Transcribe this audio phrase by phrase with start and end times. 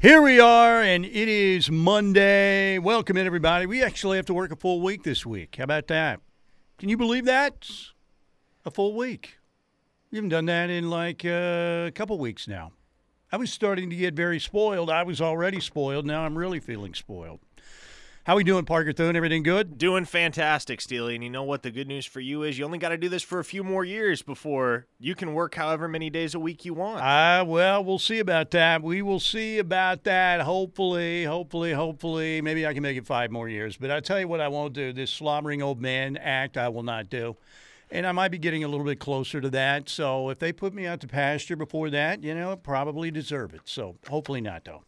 [0.00, 2.78] Here we are, and it is Monday.
[2.78, 3.66] Welcome in, everybody.
[3.66, 5.56] We actually have to work a full week this week.
[5.58, 6.20] How about that?
[6.78, 7.68] Can you believe that?
[8.64, 9.36] A full week.
[10.10, 12.72] We haven't done that in like uh, a couple weeks now.
[13.30, 14.88] I was starting to get very spoiled.
[14.88, 16.06] I was already spoiled.
[16.06, 17.40] Now I'm really feeling spoiled.
[18.24, 19.16] How we doing, Parker Thune?
[19.16, 19.78] Everything good?
[19.78, 21.14] Doing fantastic, Steely.
[21.14, 22.58] And you know what the good news for you is?
[22.58, 25.54] You only got to do this for a few more years before you can work
[25.54, 27.00] however many days a week you want.
[27.00, 28.82] Uh, well, we'll see about that.
[28.82, 30.42] We will see about that.
[30.42, 32.42] Hopefully, hopefully, hopefully.
[32.42, 33.78] Maybe I can make it five more years.
[33.78, 34.92] But I tell you what I won't do.
[34.92, 37.38] This slobbering old man act I will not do.
[37.90, 39.88] And I might be getting a little bit closer to that.
[39.88, 43.62] So if they put me out to pasture before that, you know, probably deserve it.
[43.64, 44.84] So hopefully not, though.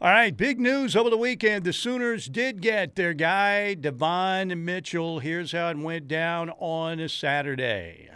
[0.00, 1.64] All right, big news over the weekend.
[1.64, 5.20] The Sooners did get their guy, Devon Mitchell.
[5.20, 8.10] Here's how it went down on a Saturday.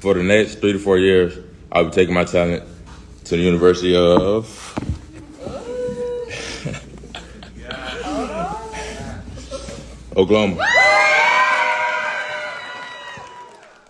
[0.00, 1.38] For the next three to four years,
[1.72, 2.62] I'll be taking my talent
[3.24, 4.44] to the University of.
[10.16, 10.62] Oklahoma.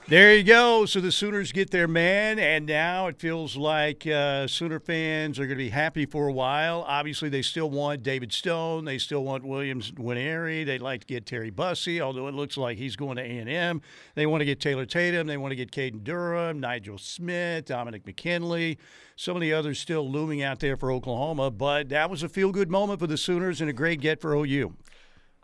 [0.07, 0.85] There you go.
[0.85, 5.47] So the Sooners get their man, and now it feels like uh, Sooner fans are
[5.47, 6.85] going to be happy for a while.
[6.87, 8.85] Obviously, they still want David Stone.
[8.85, 10.67] They still want Williams Nwaneri.
[10.67, 13.81] They'd like to get Terry Bussey, although it looks like he's going to A&M.
[14.15, 15.27] They want to get Taylor Tatum.
[15.27, 18.79] They want to get Caden Durham, Nigel Smith, Dominic McKinley.
[19.27, 23.01] Of the others still looming out there for Oklahoma, but that was a feel-good moment
[23.01, 24.75] for the Sooners and a great get for OU.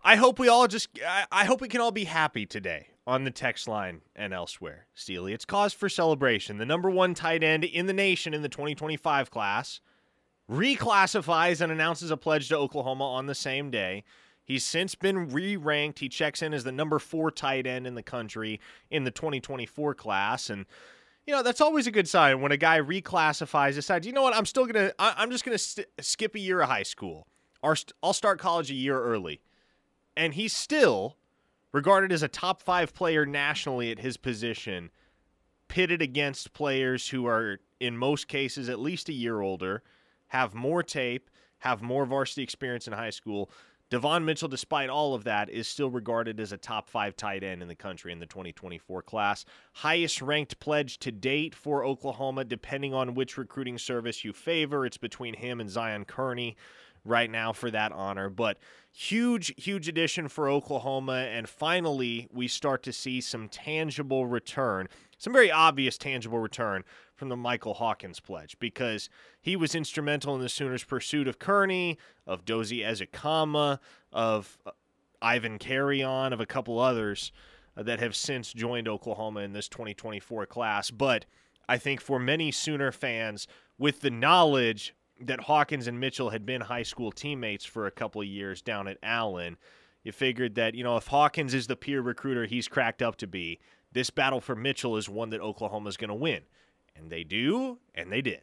[0.04, 0.90] I hope we all just,
[1.32, 4.86] I hope we can all be happy today on the text line and elsewhere.
[4.94, 6.58] Steely, it's cause for celebration.
[6.58, 9.80] The number one tight end in the nation in the 2025 class
[10.50, 14.02] reclassifies and announces a pledge to Oklahoma on the same day.
[14.42, 16.00] He's since been re ranked.
[16.00, 19.94] He checks in as the number four tight end in the country in the 2024
[19.94, 20.50] class.
[20.50, 20.66] And,
[21.24, 24.34] you know, that's always a good sign when a guy reclassifies, decides, you know what,
[24.34, 27.28] I'm still going to, I'm just going to st- skip a year of high school.
[27.62, 29.40] I'll start college a year early.
[30.16, 31.16] And he's still
[31.72, 34.90] regarded as a top five player nationally at his position,
[35.68, 39.82] pitted against players who are, in most cases, at least a year older,
[40.28, 43.50] have more tape, have more varsity experience in high school.
[43.90, 47.60] Devon Mitchell, despite all of that, is still regarded as a top five tight end
[47.60, 49.44] in the country in the 2024 class.
[49.72, 54.86] Highest ranked pledge to date for Oklahoma, depending on which recruiting service you favor.
[54.86, 56.56] It's between him and Zion Kearney
[57.04, 58.28] right now for that honor.
[58.28, 58.58] But
[58.92, 61.28] huge, huge addition for Oklahoma.
[61.30, 66.84] And finally, we start to see some tangible return, some very obvious tangible return
[67.14, 69.08] from the Michael Hawkins pledge because
[69.40, 73.78] he was instrumental in the Sooners' pursuit of Kearney, of Dozie Ezukanma,
[74.12, 74.70] of uh,
[75.22, 77.32] Ivan Carreon, of a couple others
[77.76, 80.90] uh, that have since joined Oklahoma in this 2024 class.
[80.90, 81.26] But
[81.68, 83.46] I think for many Sooner fans,
[83.78, 88.20] with the knowledge that Hawkins and Mitchell had been high school teammates for a couple
[88.20, 89.56] of years down at Allen.
[90.02, 93.26] You figured that, you know, if Hawkins is the peer recruiter he's cracked up to
[93.26, 93.58] be,
[93.92, 96.42] this battle for Mitchell is one that Oklahoma's going to win.
[96.96, 98.42] And they do, and they did.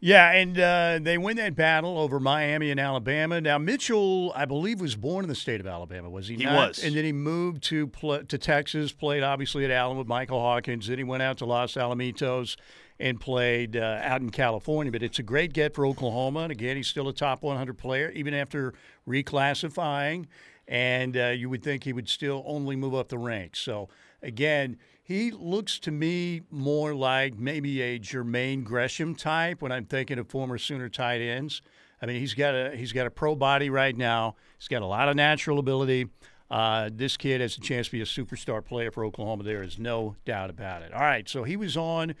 [0.00, 3.40] Yeah, and uh, they win that battle over Miami and Alabama.
[3.40, 6.10] Now Mitchell, I believe, was born in the state of Alabama.
[6.10, 6.36] Was he?
[6.36, 6.68] He not?
[6.68, 8.92] was, and then he moved to to Texas.
[8.92, 10.88] Played obviously at Allen with Michael Hawkins.
[10.88, 12.56] Then he went out to Los Alamitos
[12.98, 14.92] and played uh, out in California.
[14.92, 16.40] But it's a great get for Oklahoma.
[16.40, 18.74] And again, he's still a top 100 player, even after
[19.08, 20.26] reclassifying.
[20.66, 23.58] And uh, you would think he would still only move up the ranks.
[23.58, 23.88] So,
[24.22, 30.18] again, he looks to me more like maybe a Jermaine Gresham type when I'm thinking
[30.18, 31.60] of former Sooner tight ends.
[32.00, 34.36] I mean, he's got a he's got a pro body right now.
[34.58, 36.08] He's got a lot of natural ability.
[36.50, 39.42] Uh, this kid has a chance to be a superstar player for Oklahoma.
[39.42, 40.92] There is no doubt about it.
[40.92, 42.14] All right, so he was on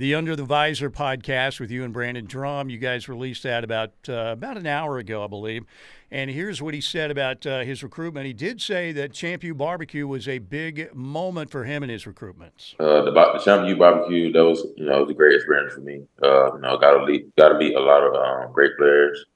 [0.00, 2.70] the Under the Visor podcast with you and Brandon Drumm.
[2.70, 5.66] You guys released that about uh, about an hour ago, I believe.
[6.10, 8.24] And here's what he said about uh, his recruitment.
[8.24, 12.74] He did say that Champion Barbecue was a big moment for him in his recruitments.
[12.80, 16.00] Uh, the, the Champion Barbecue that was you know was a great experience for me.
[16.22, 19.26] Uh, you know, got to meet got to meet a lot of um, great players.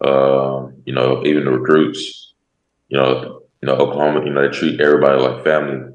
[0.00, 2.32] Um, you know, even the recruits.
[2.88, 4.24] You know, you know Oklahoma.
[4.24, 5.93] You know, they treat everybody like family.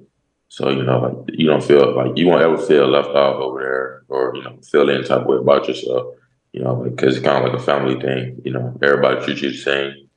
[0.50, 3.60] So you know, like you don't feel like you won't ever feel left out over
[3.62, 6.16] there, or you know, feel any type of way about yourself.
[6.52, 8.42] You know, because it's kind of like a family thing.
[8.44, 10.10] You know, everybody treats you the same,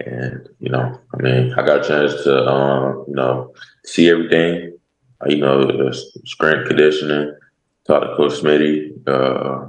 [0.00, 3.54] and you know, I mean, I got a chance to, um, you know,
[3.84, 4.78] see everything.
[5.26, 5.94] You know, the
[6.24, 7.36] strength conditioning.
[7.86, 9.06] Talk to Coach Smitty.
[9.06, 9.68] Uh,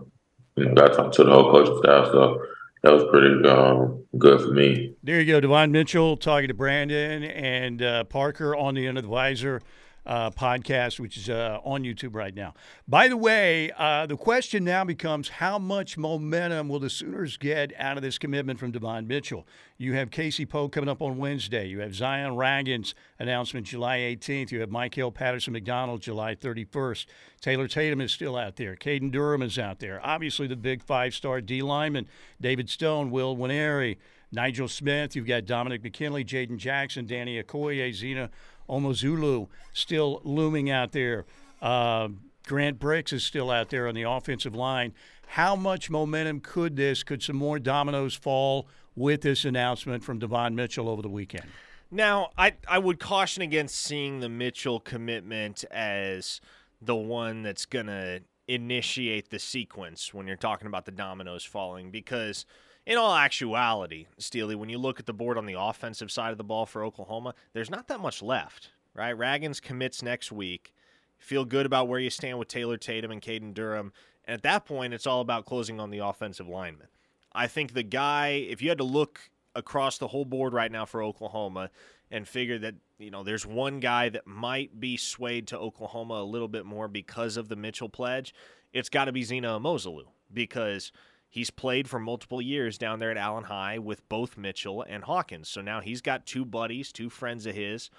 [0.56, 2.08] you know, got to talk to the whole coaching staff.
[2.12, 2.42] So
[2.84, 4.94] that was pretty um, good for me.
[5.04, 9.08] There you go, Devon Mitchell talking to Brandon and uh, Parker on the Under the
[9.08, 9.62] Visor
[10.06, 12.54] uh, podcast, which is uh, on YouTube right now.
[12.88, 17.74] By the way, uh, the question now becomes how much momentum will the Sooners get
[17.78, 19.46] out of this commitment from Devon Mitchell?
[19.78, 21.68] You have Casey Poe coming up on Wednesday.
[21.68, 24.52] You have Zion Ragins announcement July 18th.
[24.52, 27.06] You have Michael Patterson McDonald July 31st.
[27.40, 28.76] Taylor Tatum is still out there.
[28.76, 30.02] Caden Durham is out there.
[30.04, 32.08] Obviously, the big five star D lineman,
[32.42, 33.98] David Stone, Will Nwaneri.
[34.32, 38.30] Nigel Smith, you've got Dominic McKinley, Jaden Jackson, Danny Okoye, Zina
[38.70, 41.26] Umeozulu still looming out there.
[41.62, 42.10] Uh,
[42.48, 44.94] Grant Brix is still out there on the offensive line.
[45.28, 50.56] How much momentum could this, could some more dominoes fall with this announcement from Devon
[50.56, 51.46] Mitchell over the weekend?
[51.92, 56.40] Now, I, I would caution against seeing the Mitchell commitment as
[56.82, 61.92] the one that's going to initiate the sequence when you're talking about the dominoes falling
[61.92, 62.46] because–
[62.90, 66.40] in all actuality, Steely, when you look at the board on the offensive side of
[66.40, 69.16] the ball for Oklahoma, there's not that much left, right?
[69.16, 70.74] Ragins commits next week.
[71.20, 73.94] Feel good about where you stand with Taylor Tatum and Caden Durham.
[74.26, 76.88] And at that point, it's all about closing on the offensive lineman.
[77.32, 80.86] I think the guy, if you had to look across the whole board right now
[80.86, 81.70] for Oklahoma
[82.10, 86.24] and figure that, you know, there's one guy that might be swayed to Oklahoma a
[86.24, 88.34] little bit more because of the Mitchell pledge,
[88.74, 90.92] it's got to be Zina Umeozulu because–
[91.30, 95.48] He's played for multiple years down there at Allen High with both Mitchell and Hawkins.
[95.48, 97.92] So now he's got two buddies, two friends of his,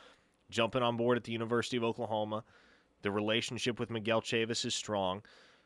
[0.51, 2.43] jumping on board at the University of Oklahoma.
[3.03, 5.23] The relationship with Miguel Chavis is strong.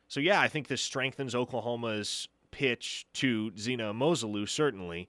[0.08, 5.08] So, yeah, I think this strengthens Oklahoma's pitch to Zina Umeozulu, certainly.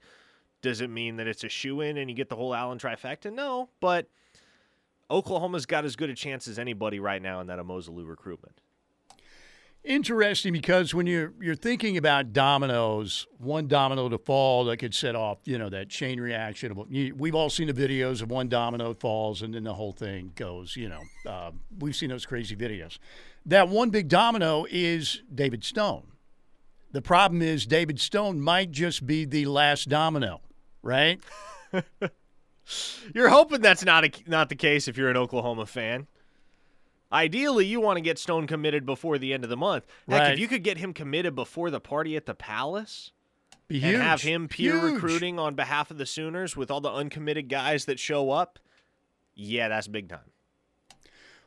[0.61, 3.31] Does it mean that it's a shoe in and you get the whole Allen trifecta?
[3.31, 4.07] No, but
[5.11, 8.61] Oklahoma's got as good a chance as anybody right now in that Umeozulu recruitment.
[9.85, 15.15] Interesting because when you're you're thinking about dominoes, one domino to fall that could set
[15.15, 16.75] off, you know, that chain reaction.
[17.15, 20.75] We've all seen the videos of one domino falls and then the whole thing goes.
[20.75, 22.97] You know, uh, we've seen those crazy videos.
[23.45, 26.07] That one big domino is David Stone.
[26.91, 30.41] The problem is David Stone might just be the last domino,
[30.81, 31.19] right?
[33.13, 36.07] you're hoping that's not a, not the case if you're an Oklahoma fan.
[37.15, 39.85] Ideally, you want to get Stone committed before the end of the month.
[40.07, 40.33] Heck, right.
[40.33, 43.11] if you could get him committed before the party at the Palace
[43.69, 44.01] Be and huge.
[44.01, 44.95] have him peer huge.
[44.95, 48.59] recruiting on behalf of the Sooners with all the uncommitted guys that show up,
[49.33, 50.31] yeah, that's big time.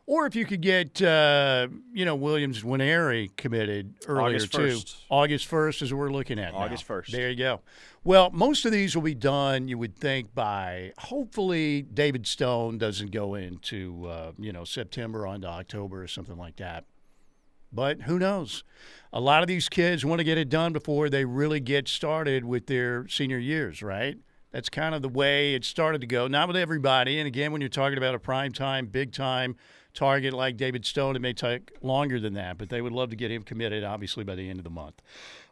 [0.09, 4.59] Or if you could get, uh, you know, Williams Nwaneri committed earlier August too.
[4.59, 4.97] 1st.
[5.11, 6.55] August 1st is what we're looking at.
[6.55, 6.97] August now.
[6.97, 7.07] 1st.
[7.09, 7.61] There you go.
[8.05, 13.11] Well, most of these will be done, you would think, by hopefully David Stone doesn't
[13.11, 16.87] go into, uh, you know, September onto October or something like that.
[17.71, 18.65] But who knows?
[19.13, 22.47] A lot of these kids want to get it done before they really get started
[22.47, 24.17] with their senior years, right?
[24.51, 26.27] That's kind of the way it started to go.
[26.27, 27.19] Not with everybody.
[27.19, 29.57] And again, when you're talking about a prime time, big time
[29.93, 33.17] target like David Stone, it may take longer than that, but they would love to
[33.17, 35.03] get him committed, obviously, by the end of the month.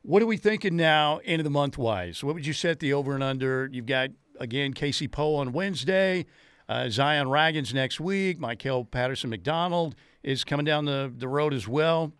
[0.02, 2.22] What are we thinking now, end of the month wise?
[2.22, 3.68] What would you set the over and under?
[3.72, 6.26] You've got, again, Casey Poe on Wednesday,
[6.68, 11.68] uh, Zion Ragins next week, Michael Patterson McDonald is coming down the, the road as
[11.68, 12.12] well.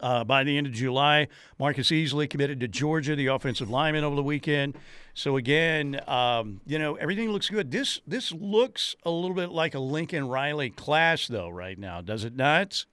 [0.00, 1.26] Uh, by the end of July,
[1.58, 4.76] Marcus Easley committed to Georgia, the offensive lineman over the weekend.
[5.14, 7.70] So again, um, you know everything looks good.
[7.70, 12.24] This this looks a little bit like a Lincoln Riley class, though, right now, does
[12.24, 12.84] it not?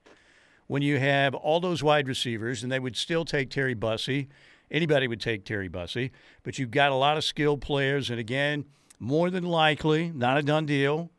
[0.66, 4.28] when you have all those wide receivers, and they would still take Terry Bussey.
[4.70, 6.10] Anybody would take Terry Bussey,
[6.42, 8.10] but you've got a lot of skilled players.
[8.10, 8.64] And again,
[8.98, 11.10] more than likely, not a done deal,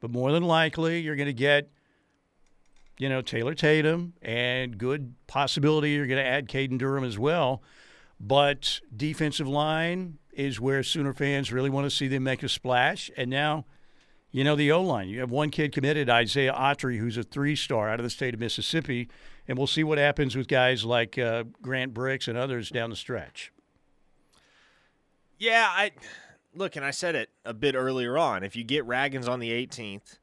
[0.00, 1.70] but more than likely, you're going to get,
[3.02, 7.60] you know, Taylor Tatum, and good possibility you're going to add Caden Durham as well.
[8.20, 13.10] But defensive line is where Sooner fans really want to see them make a splash.
[13.16, 13.64] And now
[14.30, 15.08] you know, the O line.
[15.08, 18.34] You have one kid committed, Isaiah Autry, who's a three star out of the state
[18.34, 19.08] of Mississippi.
[19.46, 22.96] And we'll see what happens with guys like uh, Grant Brix and others down the
[22.96, 23.52] stretch.
[25.38, 25.90] Yeah, I
[26.54, 28.42] look, and I said it a bit earlier on.
[28.42, 30.18] If you get Ragins on the 18th,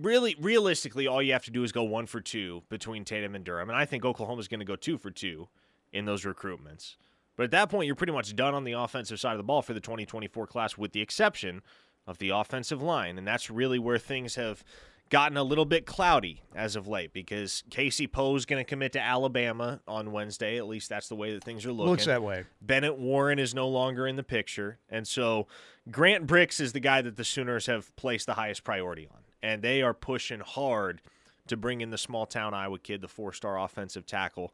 [0.00, 3.44] really, realistically, all you have to do is go one for two between Tatum and
[3.44, 3.68] Durham.
[3.68, 5.48] And I think Oklahoma's going to go two for two
[5.92, 6.96] in those recruitments.
[7.36, 9.62] But at that point, you're pretty much done on the offensive side of the ball
[9.62, 11.62] for the 2024 class, with the exception
[12.06, 13.16] of the offensive line.
[13.16, 14.64] And that's really where things have
[15.10, 19.00] gotten a little bit cloudy as of late because Casey Poe's going to commit to
[19.00, 20.58] Alabama on Wednesday.
[20.58, 21.90] At least that's the way that things are looking.
[21.90, 22.44] Looks that way.
[22.60, 24.78] Bennett Warren is no longer in the picture.
[24.90, 25.46] And so
[25.90, 29.20] Grant Brix is the guy that the Sooners have placed the highest priority on.
[29.42, 31.00] And they are pushing hard
[31.46, 34.52] to bring in the small town Iowa kid, the four star offensive tackle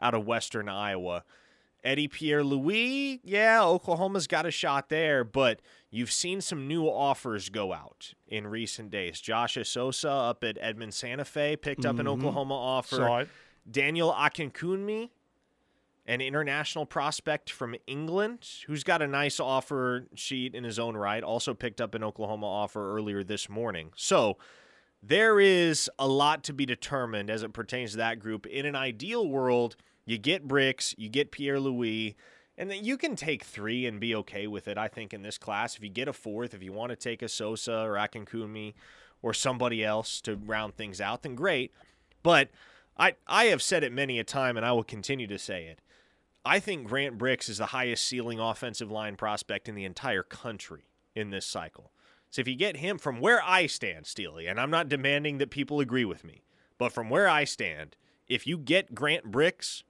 [0.00, 1.24] out of Western Iowa.
[1.82, 5.60] Eddie Pierre Louis, yeah, Oklahoma's got a shot there, but
[5.90, 9.18] you've seen some new offers go out in recent days.
[9.18, 12.10] Josh Sosa up at Edmond Santa Fe picked up an Mhm.
[12.18, 12.96] Oklahoma offer.
[13.70, 15.08] Daniel Akinkunmi,
[16.10, 21.22] an international prospect from England, who's got a nice offer sheet in his own right,
[21.22, 23.92] also picked up an Oklahoma offer earlier this morning.
[23.94, 24.36] So
[25.00, 28.44] there is a lot to be determined as it pertains to that group.
[28.46, 32.16] In an ideal world, you get Brix, you get Pierre Louis,
[32.58, 35.38] and then you can take three and be okay with it, I think, in this
[35.38, 35.76] class.
[35.76, 38.74] If you get a fourth, if you want to take a Sosa or Akinkunmi
[39.22, 41.72] or somebody else to round things out, then great.
[42.24, 42.50] But
[42.98, 45.78] I, I have said it many a time, and I will continue to say it.
[46.44, 50.88] I think Grant Brix is the highest ceiling offensive line prospect in the entire country
[51.14, 51.92] in this cycle.
[52.30, 55.50] So if you get him from where I stand, Steely, and I'm not demanding that
[55.50, 56.42] people agree with me,
[56.78, 57.96] but from where I stand,
[58.28, 59.82] if you get Grant Brix,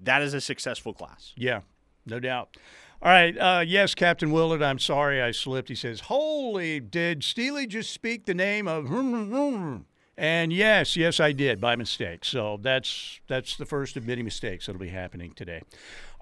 [0.00, 1.32] that is a successful class.
[1.36, 1.60] Yeah,
[2.04, 2.56] no doubt.
[3.00, 3.36] All right.
[3.38, 5.68] Uh, yes, Captain Willard, I'm sorry I slipped.
[5.68, 8.86] He says, Holy, did Steely just speak the name of.
[8.86, 9.76] Hmm, hmm, hmm,
[10.18, 12.24] And yes, yes, I did by mistake.
[12.24, 15.62] So that's that's the first of many mistakes that'll be happening today.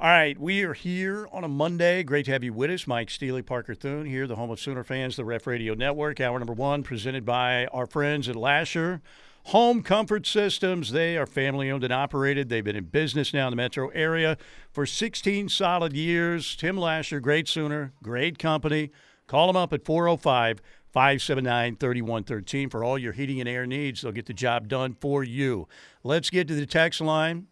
[0.00, 2.02] All right, we are here on a Monday.
[2.02, 4.82] Great to have you with us, Mike Steely, Parker Thune, here, the home of Sooner
[4.82, 6.20] fans, the Ref Radio Network.
[6.20, 9.00] Hour number one, presented by our friends at Lasher
[9.44, 10.90] Home Comfort Systems.
[10.90, 12.48] They are family owned and operated.
[12.48, 14.36] They've been in business now in the metro area
[14.72, 16.56] for 16 solid years.
[16.56, 18.90] Tim Lasher, great Sooner, great company.
[19.28, 20.60] Call them up at 405
[20.94, 24.02] 579 3113 for all your heating and air needs.
[24.02, 25.66] They'll get the job done for you.
[26.04, 27.48] Let's get to the text line.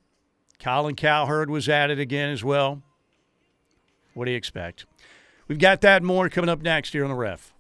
[0.61, 2.83] Colin Cowherd was at it again as well.
[4.15, 4.87] What do you expect?
[5.49, 7.53] We've got that more coming up next here on the ref.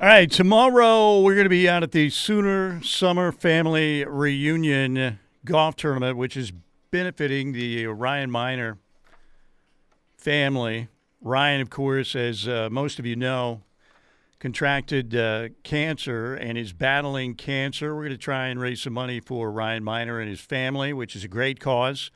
[0.00, 5.76] All right, tomorrow we're going to be out at the Sooner Summer Family Reunion Golf
[5.76, 6.52] Tournament, which is
[6.90, 8.78] benefiting the Ryan Miner
[10.20, 10.88] family.
[11.20, 13.62] Ryan, of course, as uh, most of you know,
[14.38, 17.94] contracted uh, cancer and is battling cancer.
[17.94, 21.14] We're going to try and raise some money for Ryan Miner and his family, which
[21.14, 22.10] is a great cause.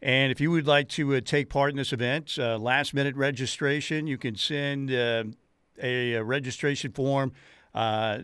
[0.00, 3.16] And if you would like to uh, take part in this event, uh, last minute
[3.16, 5.24] registration, you can send uh,
[5.82, 7.32] a, a registration form.
[7.74, 8.20] Uh,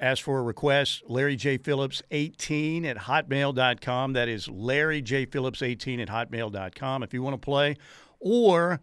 [0.00, 1.56] ask for a request, Larry J.
[1.56, 4.12] Phillips 18 at hotmail.com.
[4.12, 5.24] That is Larry J.
[5.24, 7.76] Phillips 18 at hotmail.com if you want to play.
[8.26, 8.80] Or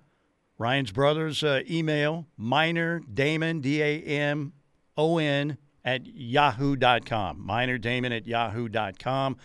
[0.59, 4.53] Ryan's brother's uh, email, minor Damon, D A M
[4.95, 7.43] O N, at yahoo.com.
[7.43, 9.37] Minor Damon at yahoo.com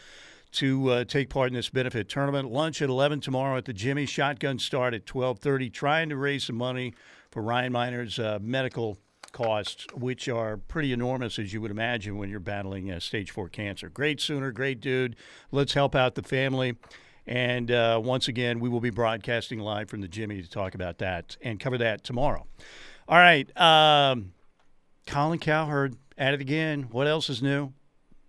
[0.52, 2.50] to uh, take part in this benefit tournament.
[2.50, 4.04] Lunch at 11 tomorrow at the Jimmy.
[4.04, 5.72] Shotgun start at 12:30.
[5.72, 6.92] Trying to raise some money
[7.30, 8.98] for Ryan Miner's uh, medical
[9.32, 13.48] costs, which are pretty enormous, as you would imagine, when you're battling uh, stage four
[13.48, 13.88] cancer.
[13.88, 15.16] Great Sooner, great dude.
[15.50, 16.76] Let's help out the family.
[17.26, 20.98] And uh, once again, we will be broadcasting live from the Jimmy to talk about
[20.98, 22.46] that and cover that tomorrow.
[23.08, 23.48] All right.
[23.60, 24.32] Um,
[25.06, 26.84] Colin Cowherd at it again.
[26.90, 27.72] What else is new?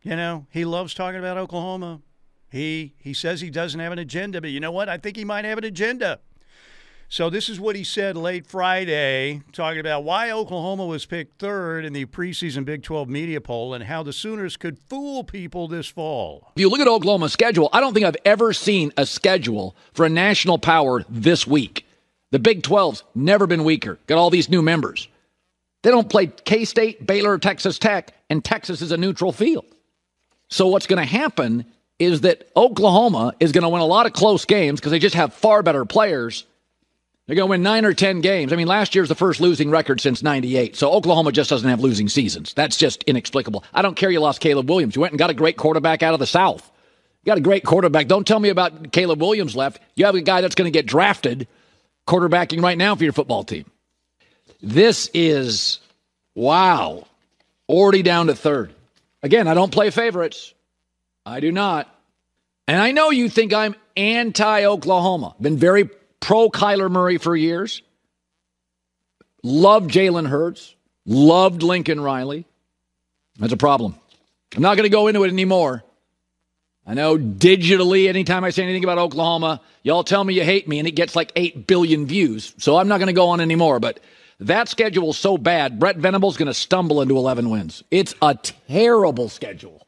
[0.02, 2.02] You know, he loves talking about Oklahoma.
[2.50, 4.88] He he says he doesn't have an agenda, but you know what?
[4.88, 6.22] I think he might have an agenda.
[7.10, 11.86] So this is what he said late Friday, talking about why Oklahoma was picked third
[11.86, 15.88] in the preseason Big 12 media poll and how the Sooners could fool people this
[15.88, 16.52] fall.
[16.58, 20.06] If you look at Oklahoma's schedule, I don't think I've ever seen a schedule for
[20.06, 21.86] a national power this week.
[22.32, 24.00] The Big 12's never been weaker.
[24.08, 25.08] Got all these new members.
[25.84, 29.66] They don't play K State, Baylor, Texas Tech, and Texas is a neutral field.
[30.50, 31.66] So what's going to happen
[32.00, 35.16] is that Oklahoma is going to win a lot of close games because they just
[35.16, 36.46] have far better players.
[37.28, 38.54] They're going to win nine or 10 games.
[38.54, 40.78] I mean, last year's the first losing record since 98.
[40.78, 42.54] So Oklahoma just doesn't have losing seasons.
[42.54, 43.66] That's just inexplicable.
[43.74, 44.96] I don't care you lost Caleb Williams.
[44.96, 46.72] You went and got a great quarterback out of the South.
[47.24, 48.08] You got a great quarterback.
[48.08, 49.82] Don't tell me about Caleb Williams left.
[49.96, 51.50] You have a guy that's going to get drafted
[52.08, 53.66] quarterbacking right now for your football team.
[54.62, 55.80] This is,
[56.34, 57.06] wow,
[57.68, 58.74] already down to third.
[59.22, 60.54] Again, I don't play favorites.
[61.26, 61.94] I do not.
[62.70, 65.36] And I know you think I'm anti Oklahoma.
[65.42, 67.82] Been very pro Kyler Murray for years.
[69.44, 70.76] Loved Jalen Hurts.
[71.06, 72.46] Loved Lincoln Riley.
[73.40, 73.96] That's a problem.
[74.56, 75.84] I'm not going to go into it anymore.
[76.86, 80.80] I know digitally, anytime I say anything about Oklahoma, y'all tell me you hate me
[80.80, 82.54] and it gets like 8 billion views.
[82.58, 83.80] So I'm not going to go on anymore.
[83.80, 84.00] But
[84.40, 87.84] that schedule is so bad, Brett Venable's going to stumble into 11 wins.
[87.92, 89.86] It's a terrible schedule.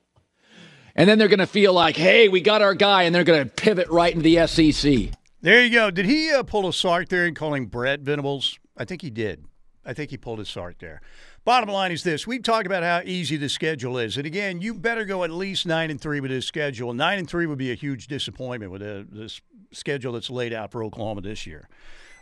[0.95, 3.43] And then they're going to feel like, hey, we got our guy, and they're going
[3.43, 5.11] to pivot right into the SEC.
[5.41, 5.89] There you go.
[5.89, 8.59] Did he uh, pull a Sark there in calling Brett Venables?
[8.75, 9.45] I think he did.
[9.85, 11.01] I think he pulled his Sark there.
[11.45, 14.73] Bottom line is this: we've talked about how easy the schedule is, and again, you
[14.73, 16.93] better go at least nine and three with this schedule.
[16.93, 19.39] Nine and three would be a huge disappointment with the, this
[19.71, 21.69] schedule that's laid out for Oklahoma this year.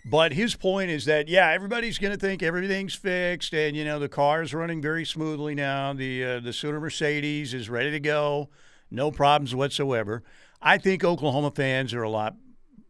[0.05, 3.97] But his point is that yeah, everybody's going to think everything's fixed, and you know
[3.97, 5.91] the car is running very smoothly now.
[5.91, 8.49] The uh, the Sooner Mercedes is ready to go,
[8.91, 10.21] no problems whatsoever.
[10.61, 12.35] I think Oklahoma fans are a lot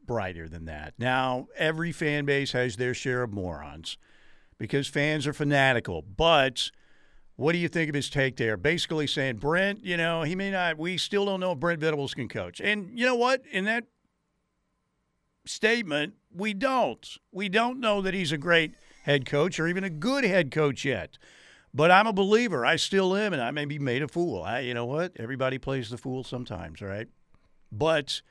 [0.07, 0.95] brighter than that.
[0.97, 3.97] Now, every fan base has their share of morons
[4.57, 6.01] because fans are fanatical.
[6.01, 6.71] But
[7.35, 8.57] what do you think of his take there?
[8.57, 12.15] Basically saying, Brent, you know, he may not, we still don't know if Brent Venables
[12.15, 12.59] can coach.
[12.59, 13.43] And you know what?
[13.51, 13.83] In that
[15.45, 17.07] statement, we don't.
[17.31, 18.73] We don't know that he's a great
[19.03, 21.17] head coach or even a good head coach yet.
[21.73, 22.65] But I'm a believer.
[22.65, 24.41] I still am, and I may be made a fool.
[24.41, 25.11] I, you know what?
[25.17, 27.07] Everybody plays the fool sometimes, right?
[27.71, 28.21] But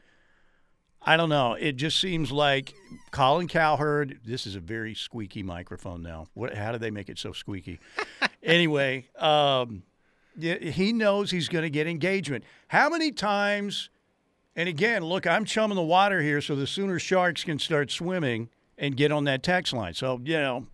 [1.09, 1.55] I don't know.
[1.55, 2.75] It just seems like
[3.13, 4.19] Colin Cowherd.
[4.25, 6.27] This is a very squeaky microphone now.
[6.35, 6.55] What?
[6.55, 7.79] How do they make it so squeaky?
[8.43, 9.85] anyway, um,
[10.37, 12.43] he knows he's going to get engagement.
[12.67, 13.89] How many times?
[14.57, 18.49] And again, look, I'm chumming the water here, so the Sooner Sharks can start swimming
[18.77, 19.95] and get on that text line.
[19.95, 20.67] So you know,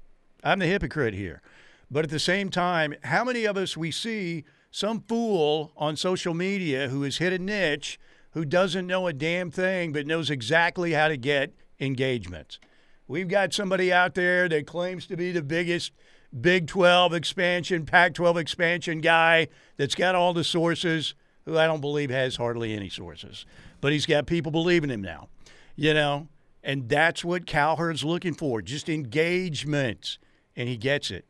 [0.42, 1.42] I'm the hypocrite here.
[1.90, 6.32] But at the same time, how many of us we see some fool on social
[6.32, 8.00] media who has hit a niche?
[8.32, 12.58] Who doesn't know a damn thing but knows exactly how to get engagements.
[13.06, 15.92] We've got somebody out there that claims to be the biggest
[16.38, 21.82] Big 12 expansion, Pac 12 expansion guy that's got all the sources, who I don't
[21.82, 23.44] believe has hardly any sources.
[23.82, 25.28] But he's got people believing him now,
[25.76, 26.28] you know?
[26.64, 30.18] And that's what Cowherd's looking for just engagement.
[30.56, 31.26] And he gets it.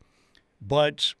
[0.61, 1.15] But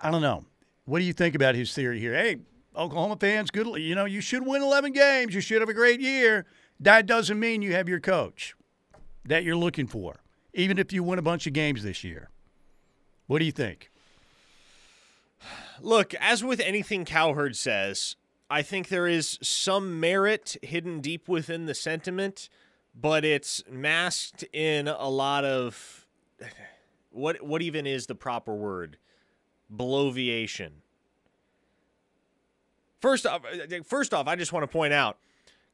[0.00, 0.44] I don't know.
[0.86, 2.14] What do you think about his theory here?
[2.14, 2.38] Hey,
[2.76, 3.66] Oklahoma fans, good.
[3.80, 5.34] You know, you should win 11 games.
[5.34, 6.46] You should have a great year.
[6.80, 8.54] That doesn't mean you have your coach
[9.24, 10.16] that you're looking for,
[10.52, 12.30] even if you win a bunch of games this year.
[13.26, 13.90] What do you think?
[15.80, 18.16] Look, as with anything Cowherd says,
[18.50, 22.48] I think there is some merit hidden deep within the sentiment,
[22.94, 26.06] but it's masked in a lot of
[27.10, 28.98] what what even is the proper word?
[29.74, 30.83] Bloviation
[33.04, 35.18] First off, uh, first off, I just want to point out,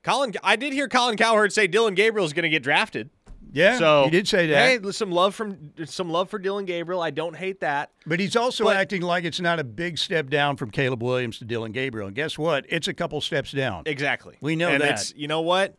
[0.03, 0.33] Colin.
[0.43, 3.09] I did hear Colin Cowherd say Dillon Gabriel is going to get drafted.
[3.53, 4.83] Yeah, so he did say that.
[4.83, 7.01] Hey, some love from some love for Dillon Gabriel.
[7.01, 7.93] I don't hate that.
[8.05, 11.39] But he's also but, acting like it's not a big step down from Caleb Williams
[11.39, 12.09] to Dillon Gabriel.
[12.09, 12.67] And guess what?
[12.69, 13.85] It's a couple steps down.
[13.87, 14.37] Exactly.
[14.41, 15.13] We know and that.
[15.15, 15.77] you know what?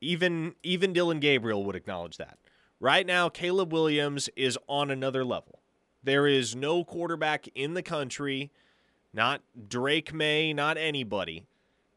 [0.00, 2.38] Even even Dillon Gabriel would acknowledge that.
[2.80, 5.60] Right now, Caleb Williams is on another level.
[6.02, 8.50] There is no quarterback in the country
[9.12, 11.46] not Drake Maye, not anybody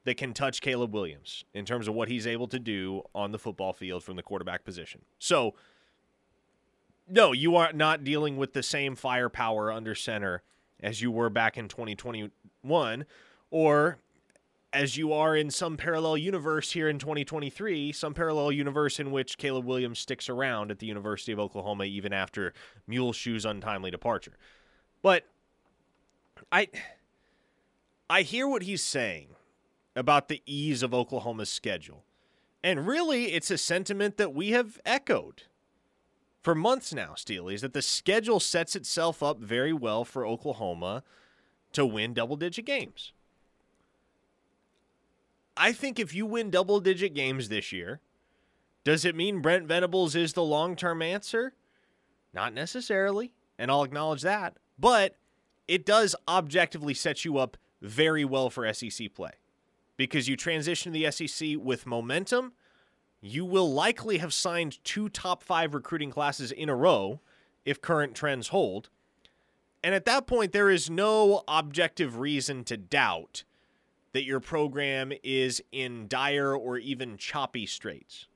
[0.03, 3.39] that can touch Caleb Williams in terms of what he's able to do on the
[3.39, 5.01] football field from the quarterback position.
[5.17, 5.55] So,
[7.07, 10.43] no, you are not dealing with the same firepower under center
[10.81, 13.05] as you were back in 2021
[13.49, 13.97] or
[14.73, 19.37] as you are in some parallel universe here in 2023, some parallel universe in which
[19.37, 22.53] Caleb Williams sticks around at the University of Oklahoma even after
[22.85, 24.33] Muleshoe's untimely departure.
[25.01, 25.23] But
[26.51, 26.67] I
[28.09, 29.29] I hear what he's saying
[29.95, 32.03] about the ease of Oklahoma's schedule.
[32.63, 35.43] And really, it's a sentiment that we have echoed
[36.45, 41.01] for months now, Steely, is that the schedule sets itself up very well for Oklahoma
[41.73, 43.13] to win double digit games.
[45.57, 47.99] I think if you win double digit games this year,
[48.83, 51.53] does it mean Brent Venables is the long term answer?
[52.31, 54.57] Not necessarily, and I'll acknowledge that.
[54.77, 55.15] But
[55.67, 59.31] it does objectively set you up very well for SEC play
[59.97, 62.53] because you transition to the SEC with momentum.
[63.21, 67.21] You will likely have signed two top five recruiting classes in a row
[67.63, 68.89] if current trends hold.
[69.83, 73.43] And at that point, there is no objective reason to doubt
[74.13, 78.27] that your program is in dire or even choppy straits.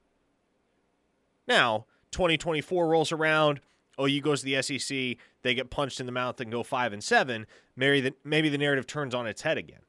[1.47, 3.61] Now, 2024 rolls around.
[3.99, 7.03] OU goes to the SEC, they get punched in the mouth and go five and
[7.03, 7.47] seven.
[7.79, 9.79] Maybe the, maybe the narrative turns on its head again.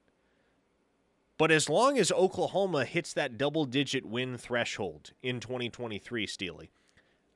[1.37, 6.70] But as long as Oklahoma hits that double digit win threshold in 2023, Steely,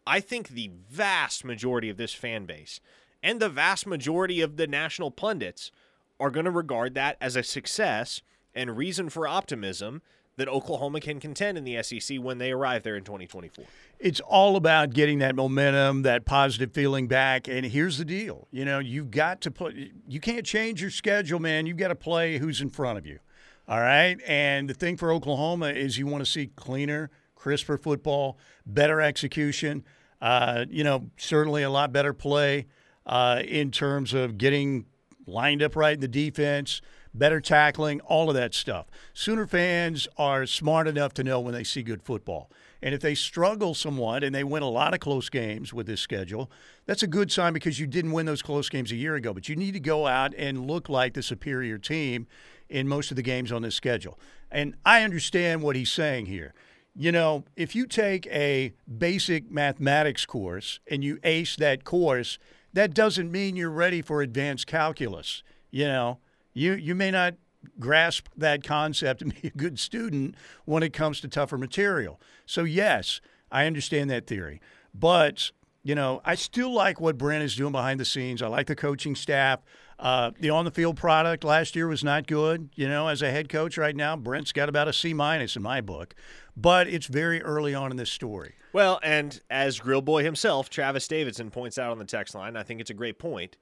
[0.06, 2.78] I think the vast majority of this fan base
[3.20, 5.72] and the vast majority of the national pundits
[6.20, 8.22] are going to regard that as a success
[8.54, 10.02] and reason for optimism
[10.36, 13.64] that Oklahoma can contend in the SEC when they arrive there in 2024.
[14.04, 17.48] It's all about getting that momentum, that positive feeling back.
[17.48, 19.74] And here's the deal you know, you've got to put,
[20.06, 21.66] you can't change your schedule, man.
[21.66, 23.18] You've got to play who's in front of you.
[23.66, 24.18] All right.
[24.26, 29.84] And the thing for Oklahoma is you want to see cleaner, crisper football, better execution,
[30.20, 32.66] uh, you know, certainly a lot better play.
[33.06, 34.86] uh, in terms of getting
[35.26, 36.80] lined up right in the defense,
[37.12, 38.86] better tackling, all of that stuff.
[39.12, 42.50] Sooner fans are smart enough to know when they see good football.
[42.84, 46.02] And if they struggle somewhat and they win a lot of close games with this
[46.02, 46.50] schedule,
[46.84, 49.32] that's a good sign because you didn't win those close games a year ago.
[49.32, 52.26] But you need to go out and look like the superior team
[52.68, 54.18] in most of the games on this schedule.
[54.50, 56.52] And I understand what he's saying here.
[56.94, 62.38] You know, if you take a basic mathematics course and you ace that course,
[62.74, 65.42] that doesn't mean you're ready for advanced calculus.
[65.70, 66.18] You know,
[66.52, 67.36] you you may not
[67.79, 72.20] grasp that concept and be a good student when it comes to tougher material.
[72.46, 74.61] So, yes, I understand that theory.
[74.94, 75.50] But,
[75.83, 78.42] you know, I still like what Brent is doing behind the scenes.
[78.42, 79.61] I like the coaching staff.
[79.98, 82.70] Uh, the on the field product last year was not good.
[82.74, 85.62] You know, as a head coach right now, Brent's got about a C minus in
[85.62, 86.14] my book.
[86.57, 88.55] But it's very early on in this story.
[88.72, 92.64] Well, and as Grill Boy himself, Travis Davidson points out on the text line, I
[92.64, 93.57] think it's a great point.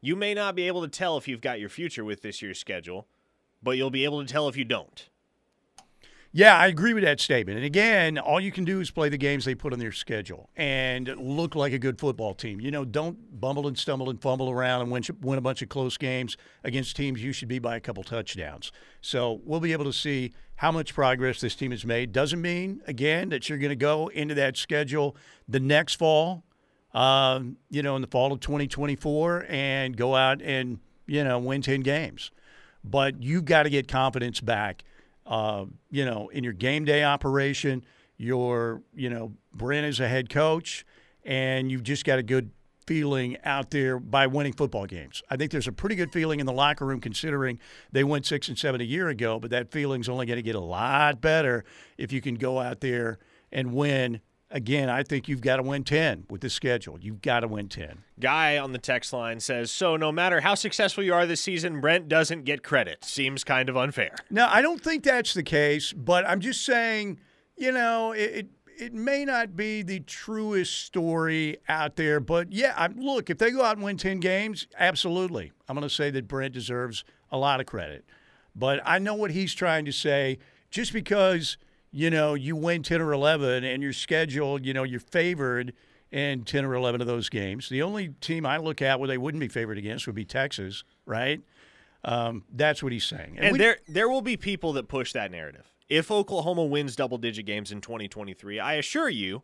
[0.00, 2.58] You may not be able to tell if you've got your future with this year's
[2.58, 3.08] schedule
[3.62, 5.08] but you'll be able to tell if you don't.
[6.30, 7.56] Yeah, I agree with that statement.
[7.56, 10.50] And again, all you can do is play the games they put on their schedule
[10.56, 12.60] and look like a good football team.
[12.60, 15.70] You know, don't bumble and stumble and fumble around and win, win a bunch of
[15.70, 18.72] close games against teams you should be by a couple touchdowns.
[19.00, 22.12] So we'll be able to see how much progress this team has made.
[22.12, 25.16] Doesn't mean, again, that you're going to go into that schedule
[25.48, 26.44] the next fall,
[26.92, 31.62] um, you know, in the fall of 2024 and go out and, you know, win
[31.62, 32.30] 10 games
[32.90, 34.84] but you've got to get confidence back.
[35.26, 37.84] Uh, you know, in your game day operation,
[38.16, 40.84] your you know Brent is a head coach,
[41.24, 42.50] and you've just got a good
[42.86, 45.22] feeling out there by winning football games.
[45.28, 47.58] I think there's a pretty good feeling in the locker room considering
[47.92, 50.54] they went six and seven a year ago, but that feeling's only going to get
[50.54, 51.66] a lot better
[51.98, 53.18] if you can go out there
[53.52, 56.98] and win again, I think you've got to win 10 with the schedule.
[57.00, 57.98] You've got to win 10.
[58.20, 61.80] Guy on the text line says, So no matter how successful you are this season,
[61.80, 63.04] Brent doesn't get credit.
[63.04, 64.14] Seems kind of unfair.
[64.30, 67.20] No, I don't think that's the case, but I'm just saying,
[67.56, 68.46] you know, it, it
[68.80, 73.50] it may not be the truest story out there, but yeah, I'm, look, if they
[73.50, 75.50] go out and win 10 games, absolutely.
[75.68, 78.04] I'm going to say that Brent deserves a lot of credit.
[78.54, 80.38] But I know what he's trying to say.
[80.70, 81.56] Just because
[81.90, 85.72] you know, you win 10 or 11 and you're scheduled, you know, you're favored
[86.10, 87.68] in 10 or 11 of those games.
[87.68, 90.84] The only team I look at where they wouldn't be favored against would be Texas,
[91.06, 91.40] right?
[92.04, 93.34] Um, that's what he's saying.
[93.36, 95.66] And, and we, there, there will be people that push that narrative.
[95.88, 99.42] If Oklahoma wins double digit games in 2023, I assure you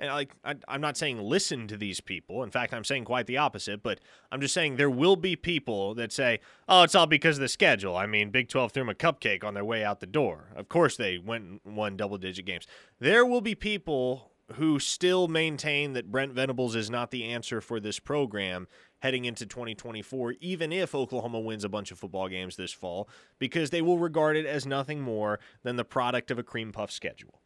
[0.00, 2.42] and like I, am not saying listen to these people.
[2.42, 3.82] In fact, I'm saying quite the opposite.
[3.82, 4.00] But
[4.32, 7.48] I'm just saying there will be people that say, "Oh, it's all because of the
[7.48, 10.46] schedule." I mean, Big 12 threw them a cupcake on their way out the door.
[10.56, 12.66] Of course, they went and won double-digit games.
[12.98, 17.78] There will be people who still maintain that Brent Venables is not the answer for
[17.78, 18.66] this program
[19.00, 23.08] heading into 2024, even if Oklahoma wins a bunch of football games this fall,
[23.38, 26.90] because they will regard it as nothing more than the product of a cream puff
[26.90, 27.39] schedule.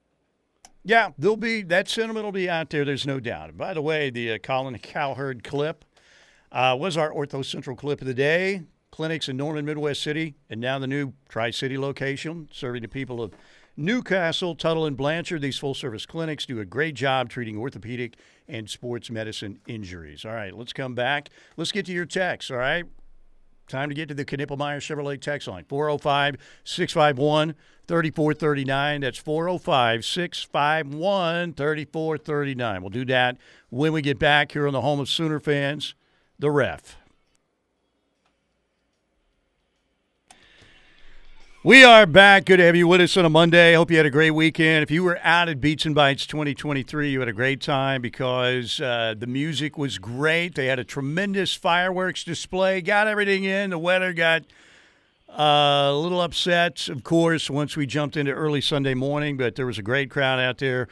[0.86, 2.84] Yeah, there'll be that sentiment will be out there.
[2.84, 3.56] There's no doubt.
[3.56, 5.84] By the way, the uh, Colin Cowherd clip
[6.52, 8.62] uh, was our Ortho Central clip of the day.
[8.90, 13.22] Clinics in Norman, Midwest City, and now the new Tri City location, serving the people
[13.22, 13.32] of
[13.76, 15.40] Newcastle, Tuttle, and Blanchard.
[15.40, 18.14] These full service clinics do a great job treating orthopedic
[18.46, 20.24] and sports medicine injuries.
[20.24, 21.30] All right, let's come back.
[21.56, 22.50] Let's get to your text.
[22.50, 22.84] All right.
[23.68, 27.54] Time to get to the Knippelmeyer Chevrolet text line 405 651
[27.86, 29.00] 3439.
[29.00, 32.82] That's 405 651 3439.
[32.82, 33.38] We'll do that
[33.70, 35.94] when we get back here on the home of Sooner fans,
[36.38, 36.96] the ref.
[41.64, 42.44] We are back.
[42.44, 43.72] Good to have you with us on a Monday.
[43.72, 44.82] Hope you had a great weekend.
[44.82, 48.82] If you were out at Beats and Bites 2023, you had a great time because
[48.82, 50.56] uh, the music was great.
[50.56, 53.70] They had a tremendous fireworks display, got everything in.
[53.70, 54.42] The weather got
[55.30, 59.64] uh, a little upset, of course, once we jumped into early Sunday morning, but there
[59.64, 60.86] was a great crowd out there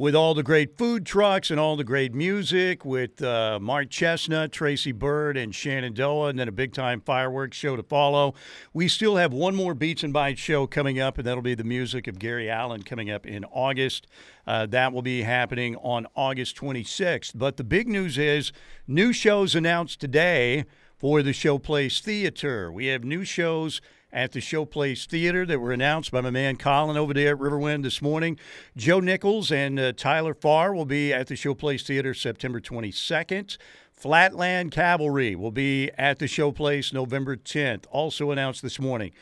[0.00, 4.50] with all the great food trucks and all the great music with uh, Mark Chesnutt,
[4.50, 8.32] Tracy Byrd, and Shenandoah, and then a big time fireworks show to follow.
[8.72, 11.64] We still have one more Beats and Bites show coming up, and that'll be the
[11.64, 14.06] music of Gary Allan coming up in August.
[14.46, 17.32] Uh, that will be happening on August 26th.
[17.34, 18.52] But the big news is
[18.88, 20.64] new shows announced today
[20.96, 22.72] for the Showplace Theater.
[22.72, 26.96] We have new shows at the Showplace Theater that were announced by my man Colin
[26.96, 28.38] over there at Riverwind this morning.
[28.76, 33.56] Joe Nichols and uh, Tyler Farr will be at the Showplace Theater September 22nd.
[33.92, 39.12] Flatland Cavalry will be at the Showplace November 10th, also announced this morning.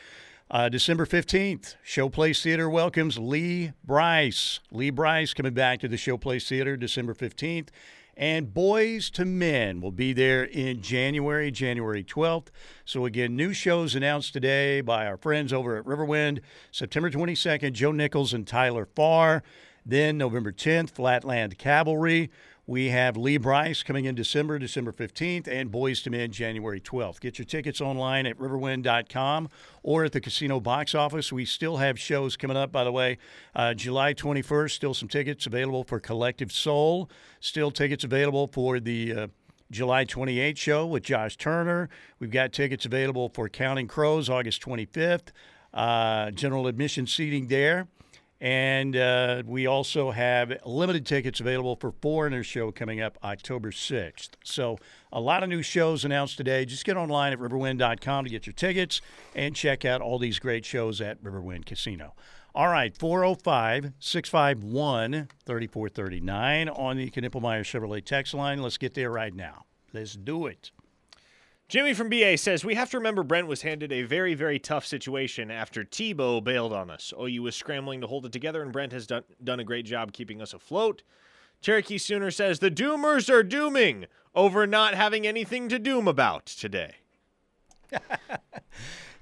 [0.51, 4.61] Uh, December 15th, Showplace Theater welcomes Lee Brice.
[4.71, 7.67] Lee Brice coming back to the Showplace Theater December 15th.
[8.19, 12.47] And Boyz II Men will be there in January, January 12th.
[12.83, 16.41] So, again, new shows announced today by our friends over at Riverwind.
[16.69, 19.41] September 22nd, Joe Nichols and Tyler Farr.
[19.85, 22.29] Then, November 10th, Flatland Cavalry.
[22.69, 27.19] We have Lee Brice coming in December, December 15th, and Boyz II Men January 12th.
[27.19, 29.49] Get your tickets online at riverwind.com
[29.81, 31.33] or at the casino box office.
[31.33, 33.17] We still have shows coming up, by the way.
[33.55, 37.09] Uh, July 21st, still some tickets available for Collective Soul.
[37.39, 39.13] Still tickets available for the.
[39.13, 39.27] Uh,
[39.71, 41.89] July 28th show with Josh Turner.
[42.17, 45.29] We've got tickets available for Counting Crows August 25th.
[45.71, 47.87] Uh, general admission seating there.
[48.41, 54.29] And uh, we also have limited tickets available for Foreigner Show coming up October 6th.
[54.45, 54.77] So,
[55.11, 56.63] a lot of new shows announced today.
[56.63, 59.01] Just get online at riverwind.com to get your tickets
[59.35, 62.13] and check out all these great shows at Riverwind Casino.
[62.55, 68.61] All right, 405 651 3439 on the Knippelmeyer Chevrolet text line.
[68.61, 69.65] Let's get there right now.
[69.93, 70.71] Let's do it.
[71.69, 74.87] Jimmy from BA says we have to remember Brent was handed a very, very tough
[74.87, 77.13] situation after Tebow bailed on us.
[77.21, 80.11] OU was scrambling to hold it together, and Brent has done done a great job
[80.11, 81.03] keeping us afloat.
[81.61, 86.95] Cherokee Sooner says the Doomers are dooming over not having anything to doom about today.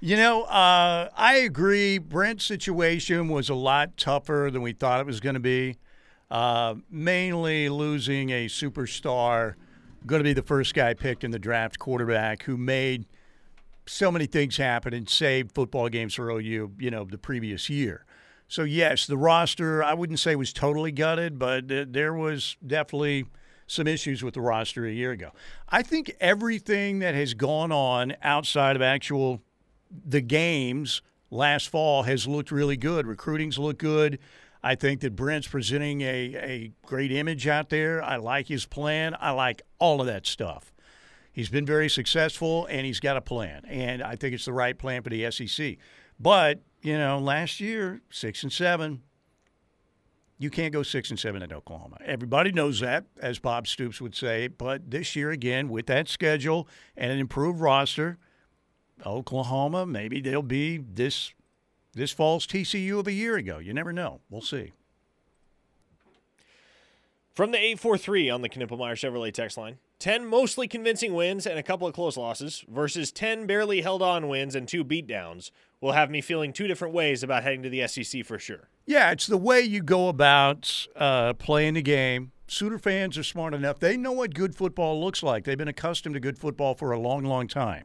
[0.00, 1.98] you know, uh, I agree.
[1.98, 5.76] Brent's situation was a lot tougher than we thought it was going to be.
[6.30, 9.54] Uh, mainly losing a superstar
[10.08, 13.06] going to be the first guy picked in the draft quarterback who made
[13.86, 18.04] so many things happen and saved football games for OU, you know, the previous year.
[18.48, 23.26] So, yes, the roster, I wouldn't say was totally gutted, but there was definitely
[23.66, 25.30] some issues with the roster a year ago.
[25.68, 29.42] I think everything that has gone on outside of actual
[29.90, 33.06] the games last fall has looked really good.
[33.06, 34.18] Recruiting's looked good.
[34.62, 38.02] I think that Brent's presenting a, a great image out there.
[38.02, 39.16] I like his plan.
[39.20, 40.72] I like all of that stuff.
[41.32, 43.64] He's been very successful and he's got a plan.
[43.66, 45.76] And I think it's the right plan for the SEC.
[46.18, 49.02] But, you know, last year, six and seven,
[50.36, 51.98] you can't go six and seven at Oklahoma.
[52.04, 54.48] Everybody knows that, as Bob Stoops would say.
[54.48, 58.18] But this year, again, with that schedule and an improved roster,
[59.06, 61.32] Oklahoma, maybe they'll be this
[61.98, 63.58] this fall's TCU of a year ago.
[63.58, 64.20] You never know.
[64.30, 64.72] We'll see.
[67.34, 71.62] From the 843 on the Knippelmeyer Chevrolet text line 10 mostly convincing wins and a
[71.62, 76.10] couple of close losses versus 10 barely held on wins and two beatdowns will have
[76.10, 78.68] me feeling two different ways about heading to the SEC for sure.
[78.86, 82.32] Yeah, it's the way you go about uh, playing the game.
[82.48, 83.78] Sooner fans are smart enough.
[83.78, 85.44] They know what good football looks like.
[85.44, 87.84] They've been accustomed to good football for a long, long time.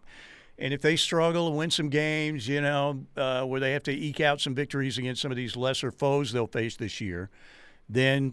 [0.64, 3.92] And if they struggle and win some games, you know, uh, where they have to
[3.92, 7.30] eke out some victories against some of these lesser foes they'll face this year,
[7.90, 8.32] then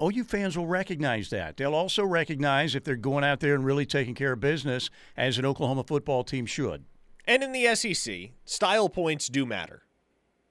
[0.00, 1.56] OU fans will recognize that.
[1.56, 5.38] They'll also recognize if they're going out there and really taking care of business, as
[5.38, 6.84] an Oklahoma football team should.
[7.26, 9.84] And in the SEC, style points do matter.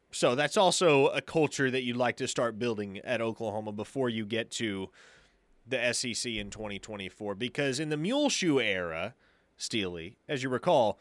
[0.10, 4.26] So that's also a culture that you'd like to start building at Oklahoma before you
[4.26, 4.90] get to
[5.68, 7.36] the SEC in 2024.
[7.36, 9.14] Because in the Muleshoe era,
[9.60, 10.98] Steely, as you recall,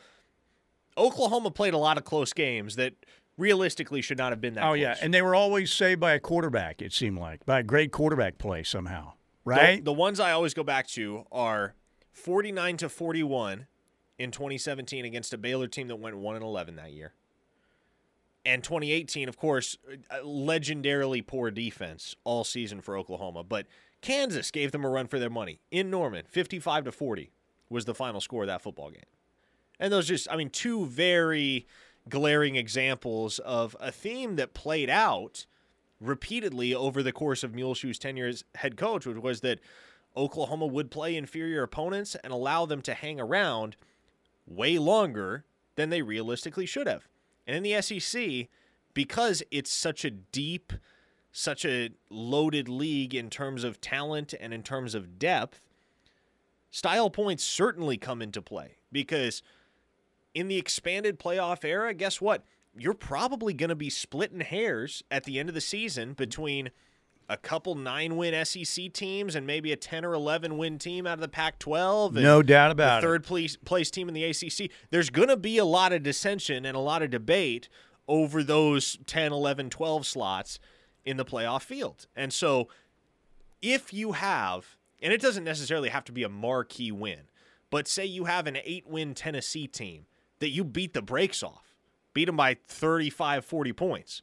[0.99, 2.95] Oklahoma played a lot of close games that
[3.37, 4.65] realistically should not have been that.
[4.65, 4.81] Oh close.
[4.81, 6.83] yeah, and they were always saved by a quarterback.
[6.83, 9.13] It seemed like by a great quarterback play somehow,
[9.45, 9.77] right?
[9.77, 11.75] The, the ones I always go back to are
[12.13, 13.67] forty-nine to forty-one
[14.19, 17.13] in 2017 against a Baylor team that went one and 11 that year.
[18.45, 19.77] And 2018, of course,
[20.25, 23.67] legendarily poor defense all season for Oklahoma, but
[24.01, 27.31] Kansas gave them a run for their money in Norman, 55 to 40
[27.69, 29.03] was the final score of that football game.
[29.81, 31.67] And those just, I mean, two very
[32.09, 35.47] glaring examples of a theme that played out
[36.01, 39.61] repeatedly over the course of Muleshoe's tenure as head coach, which was that
[40.17, 43.77] Oklahoma would play inferior opponents and allow them to hang around
[44.47, 45.45] way longer
[45.77, 47.07] than they realistically should have.
[47.47, 48.49] And in the SEC,
[48.95, 50.73] because it's such a deep,
[51.31, 55.69] such a loaded league in terms of talent and in terms of depth,
[56.71, 59.43] style points certainly come into play because
[60.39, 62.45] in the expanded playoff era, guess what?
[62.77, 66.71] You're probably going to be splitting hairs at the end of the season between
[67.29, 71.15] a couple nine win SEC teams and maybe a 10 or 11 win team out
[71.15, 72.15] of the Pac 12.
[72.15, 74.71] No doubt about the third place, place team in the ACC.
[74.91, 77.69] There's going to be a lot of dissension and a lot of debate
[78.07, 80.61] over those 10, 11, 12 slots
[81.05, 82.07] in the playoff field.
[82.15, 82.69] And so
[83.61, 87.23] if you have and it doesn't necessarily have to be a marquee win,
[87.71, 90.07] but say you have an eight win Tennessee team
[90.41, 91.75] that you beat the brakes off,
[92.15, 94.23] beat them by 35, 40 points.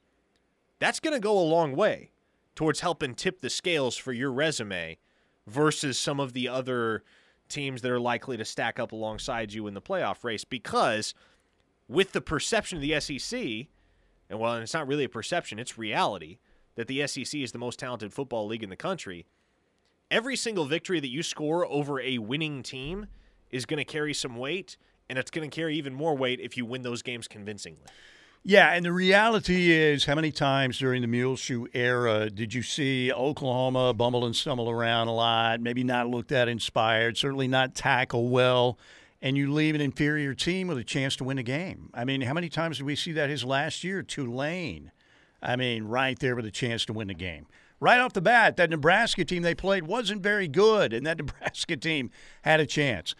[0.79, 2.11] That's going to go a long way
[2.55, 4.97] towards helping tip the scales for your resume
[5.47, 7.03] versus some of the other
[7.49, 11.13] teams that are likely to stack up alongside you in the playoff race because
[11.87, 13.67] with the perception of the SEC,
[14.29, 16.39] and well, it's not really a perception, it's reality
[16.75, 19.25] that the SEC is the most talented football league in the country.
[20.09, 23.07] Every single victory that you score over a winning team
[23.49, 24.77] is going to carry some weight,
[25.09, 27.81] and it's going to carry even more weight if you win those games convincingly.
[28.47, 33.11] Yeah, and the reality is, how many times during the Muleshoe era did you see
[33.11, 38.29] Oklahoma bumble and stumble around a lot, maybe not look that inspired, certainly not tackle
[38.29, 38.77] well,
[39.19, 41.89] and you leave an inferior team with a chance to win a game?
[41.95, 44.03] I mean, how many times did we see that his last year?
[44.03, 44.91] Tulane.
[45.41, 47.47] I mean, right there with a chance to win the game.
[47.79, 51.77] Right off the bat, that Nebraska team they played wasn't very good, and that Nebraska
[51.77, 52.11] team
[52.43, 53.15] had a chance.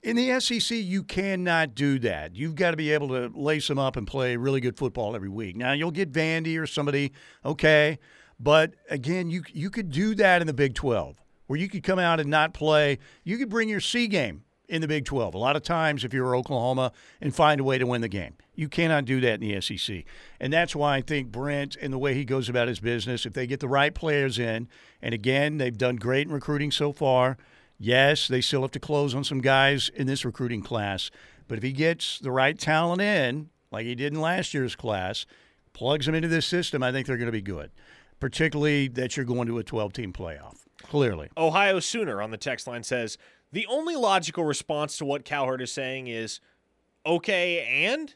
[0.00, 2.36] In the SEC, you cannot do that.
[2.36, 5.28] You've got to be able to lace them up and play really good football every
[5.28, 5.56] week.
[5.56, 7.12] Now you'll get Vandy or somebody,
[7.44, 7.98] okay,
[8.38, 11.98] but again, you you could do that in the Big 12, where you could come
[11.98, 12.98] out and not play.
[13.24, 15.34] You could bring your C game in the Big 12.
[15.34, 18.34] A lot of times, if you're Oklahoma, and find a way to win the game.
[18.54, 20.04] You cannot do that in the SEC,
[20.38, 23.32] and that's why I think Brent and the way he goes about his business, if
[23.32, 24.68] they get the right players in,
[25.02, 27.36] and again, they've done great in recruiting so far
[27.78, 31.10] Yes, they still have to close on some guys in this recruiting class,
[31.46, 35.26] but if he gets the right talent in, like he did in last year's class,
[35.72, 37.70] plugs them into this system, I think they're going to be good.
[38.18, 40.56] Particularly that you're going to a 12 team playoff.
[40.82, 41.28] Clearly.
[41.36, 43.16] Ohio Sooner on the text line says
[43.52, 46.40] the only logical response to what Cowherd is saying is
[47.06, 48.14] okay, and?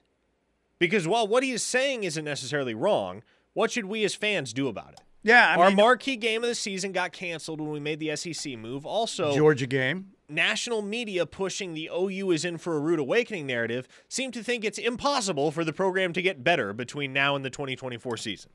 [0.78, 3.22] Because while what he is saying isn't necessarily wrong,
[3.52, 5.02] what should we as fans do about it?
[5.22, 8.14] Yeah, I our mean, marquee game of the season got canceled when we made the
[8.16, 8.84] SEC move.
[8.84, 10.12] Also, Georgia game.
[10.28, 14.64] National media pushing the OU is in for a rude awakening narrative seem to think
[14.64, 18.50] it's impossible for the program to get better between now and the 2024 season.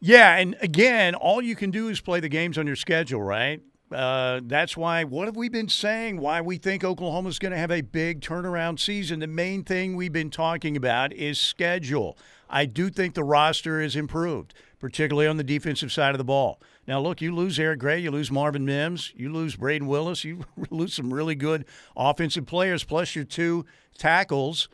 [0.00, 3.62] Yeah, and again, all you can do is play the games on your schedule, right?
[3.90, 5.04] Uh, that's why.
[5.04, 6.18] What have we been saying?
[6.18, 9.20] Why we think Oklahoma's going to have a big turnaround season?
[9.20, 12.18] The main thing we've been talking about is schedule.
[12.50, 14.54] I do think the roster is improved
[14.86, 16.60] particularly on the defensive side of the ball.
[16.86, 20.44] Now, look, you lose Eric Gray, you lose Marvin Mims, you lose Brayden Willis, you
[20.70, 21.64] lose some really good
[21.96, 23.66] offensive players, plus your two
[23.98, 24.68] tackles,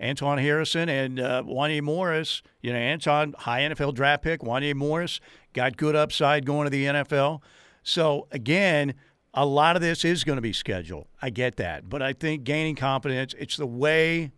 [0.00, 2.40] Anton Harrison and uh, Wanya Morris.
[2.62, 5.20] You know, Anton, high NFL draft pick, Wanya Morris,
[5.52, 7.42] got good upside going to the NFL.
[7.82, 8.94] So, again,
[9.34, 11.08] a lot of this is going to be scheduled.
[11.20, 11.90] I get that.
[11.90, 14.32] But I think gaining confidence, it's the way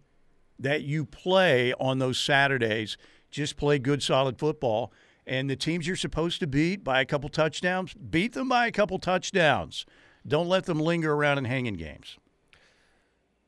[0.58, 2.96] that you play on those Saturdays.
[3.30, 4.92] Just play good, solid football
[5.30, 8.72] and the teams you're supposed to beat by a couple touchdowns, beat them by a
[8.72, 9.86] couple touchdowns.
[10.26, 12.18] Don't let them linger around and hang in hanging games.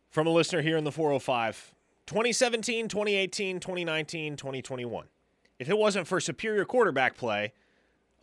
[0.08, 1.74] From a listener here in the 405
[2.06, 5.06] 2017, 2018, 2019, 2021.
[5.58, 7.52] If it wasn't for superior quarterback play,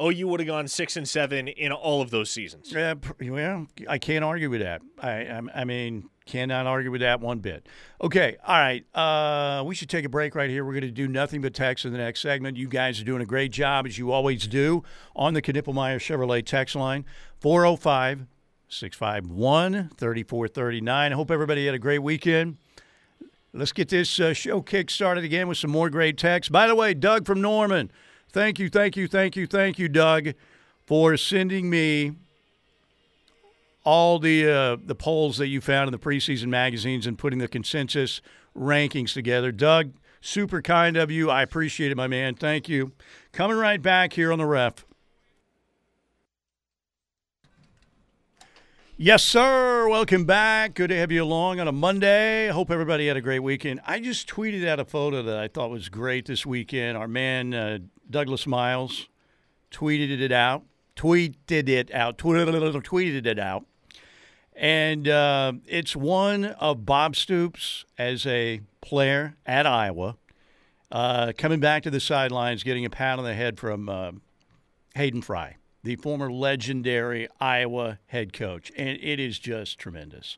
[0.02, 2.72] OU would have gone six and seven in all of those seasons.
[2.72, 4.82] Yeah, well, I can't argue with that.
[5.02, 7.66] I, I, I mean, Cannot argue with that one bit.
[8.04, 8.86] Okay, all right.
[8.96, 10.64] Uh, we should take a break right here.
[10.64, 12.56] We're going to do nothing but text in the next segment.
[12.56, 14.84] You guys are doing a great job, as you always do,
[15.16, 17.04] on the Knippelmeyer Chevrolet text line
[17.40, 18.28] 405
[18.68, 21.12] 651 3439.
[21.12, 22.58] I hope everybody had a great weekend.
[23.52, 26.52] Let's get this uh, show kick started again with some more great texts.
[26.52, 27.90] By the way, Doug from Norman,
[28.32, 30.34] thank you, thank you, thank you, thank you, Doug,
[30.86, 32.14] for sending me
[33.84, 37.48] all the uh, the polls that you found in the preseason magazines and putting the
[37.48, 38.22] consensus
[38.56, 39.52] rankings together.
[39.52, 41.30] Doug, super kind of you.
[41.30, 42.36] I appreciate it, my man.
[42.36, 42.92] Thank you.
[43.32, 44.86] Coming right back here on the ref.
[49.02, 49.88] Yes, sir.
[49.88, 50.74] Welcome back.
[50.74, 52.50] Good to have you along on a Monday.
[52.50, 53.80] I hope everybody had a great weekend.
[53.88, 56.98] I just tweeted out a photo that I thought was great this weekend.
[56.98, 59.08] Our man uh, Douglas Miles
[59.72, 60.64] tweeted it out.
[60.96, 62.18] Tweeted it out.
[62.18, 63.66] Tweeted it out.
[64.56, 70.18] And uh, it's one of Bob Stoops as a player at Iowa,
[70.92, 74.12] uh, coming back to the sidelines, getting a pat on the head from uh,
[74.96, 78.70] Hayden Fry, the former legendary Iowa head coach.
[78.76, 80.38] And it is just tremendous.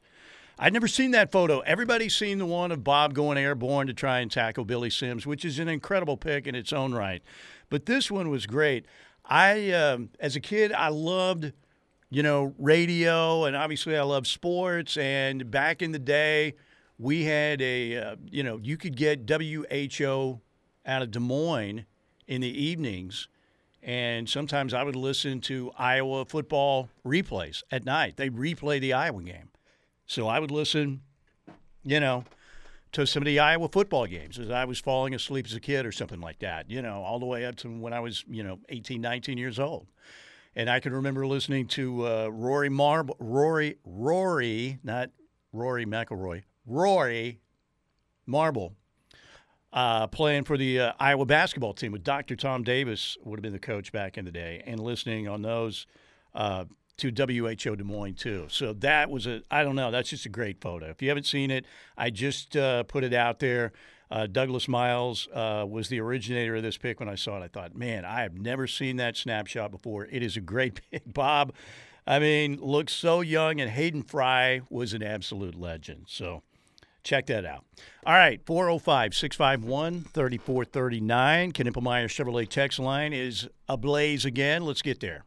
[0.61, 1.59] I'd never seen that photo.
[1.59, 5.43] Everybody's seen the one of Bob going airborne to try and tackle Billy Sims, which
[5.43, 7.21] is an incredible pick in its own right.
[7.69, 8.85] But this one was great.
[9.25, 11.51] I, um, as a kid, I loved–
[12.11, 14.97] you know, radio, and obviously I love sports.
[14.97, 16.55] And back in the day,
[16.99, 20.41] we had a, uh, you know, you could get WHO
[20.85, 21.85] out of Des Moines
[22.27, 23.29] in the evenings.
[23.81, 28.17] And sometimes I would listen to Iowa football replays at night.
[28.17, 29.50] They replay the Iowa game.
[30.11, 31.03] So I would listen,
[31.85, 32.25] you know,
[32.91, 35.85] to some of the Iowa football games as I was falling asleep as a kid
[35.85, 38.43] or something like that, you know, all the way up to when I was, you
[38.43, 39.87] know, 18, 19 years old.
[40.53, 45.11] And I can remember listening to uh, Rory Marble, Rory, Rory, not
[45.53, 47.39] Rory McIlroy, Rory
[48.25, 48.73] Marble,
[49.71, 52.35] uh, playing for the uh, Iowa basketball team with Dr.
[52.35, 55.87] Tom Davis would have been the coach back in the day, and listening on those
[56.35, 56.65] uh,
[57.01, 58.45] to WHO Des Moines too.
[58.49, 59.91] So that was a I don't know.
[59.91, 60.89] That's just a great photo.
[60.89, 61.65] If you haven't seen it,
[61.97, 63.71] I just uh, put it out there.
[64.09, 66.99] Uh, Douglas Miles uh, was the originator of this pic.
[66.99, 70.05] When I saw it, I thought, man, I have never seen that snapshot before.
[70.05, 71.53] It is a great pic, Bob.
[72.05, 76.05] I mean, looks so young, and Hayden Fry was an absolute legend.
[76.07, 76.43] So
[77.03, 77.63] check that out.
[78.05, 81.51] All right, 405 651 3439.
[81.53, 84.65] Knippelmeyer Chevrolet text line is ablaze again.
[84.65, 85.23] Let's get there.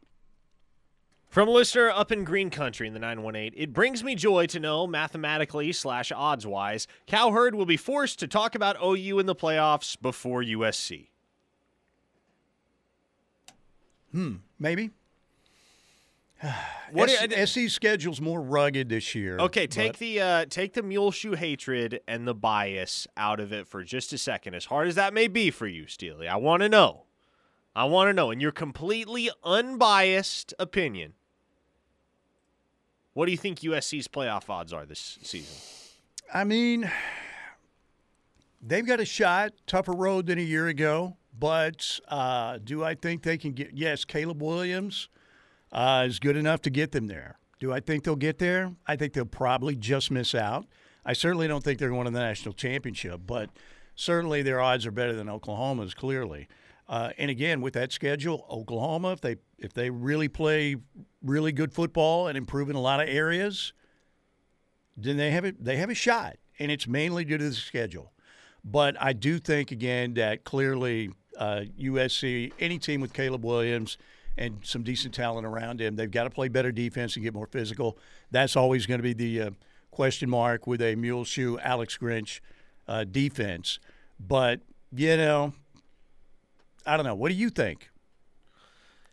[1.35, 4.57] From a listener up in Green Country in the 918, it brings me joy to
[4.57, 9.35] know, mathematically slash odds wise, Cowherd will be forced to talk about OU in the
[9.35, 11.09] playoffs before USC.
[14.13, 14.91] Hmm, maybe.
[16.93, 19.37] What S- do you- SC's schedule's more rugged this year.
[19.37, 23.51] Okay, take but- the uh, take the mule shoe hatred and the bias out of
[23.51, 24.53] it for just a second.
[24.53, 27.07] As hard as that may be for you, Steely, I want to know.
[27.75, 31.11] I want to know, in your completely unbiased opinion,
[33.15, 35.55] what do you think USC's playoff odds are this season?
[36.33, 36.91] I mean,
[38.61, 41.17] they've got a shot, tougher road than a year ago.
[41.37, 43.71] But uh, do I think they can get?
[43.73, 45.09] Yes, Caleb Williams
[45.71, 47.39] uh, is good enough to get them there.
[47.59, 48.73] Do I think they'll get there?
[48.87, 50.65] I think they'll probably just miss out.
[51.05, 53.49] I certainly don't think they're going to the national championship, but
[53.95, 55.93] certainly their odds are better than Oklahoma's.
[55.93, 56.47] Clearly,
[56.87, 60.75] uh, and again with that schedule, Oklahoma, if they if they really play
[61.23, 63.73] really good football and improve in a lot of areas,
[64.95, 65.63] then they have it.
[65.63, 68.13] They have a shot, and it's mainly due to the schedule.
[68.63, 73.97] But I do think again that clearly uh, USC, any team with Caleb Williams
[74.37, 77.47] and some decent talent around him, they've got to play better defense and get more
[77.47, 77.97] physical.
[78.31, 79.49] That's always going to be the uh,
[79.91, 82.41] question mark with a mule shoe Alex Grinch
[82.87, 83.79] uh, defense.
[84.19, 84.61] But
[84.93, 85.53] you know,
[86.85, 87.15] I don't know.
[87.15, 87.89] What do you think?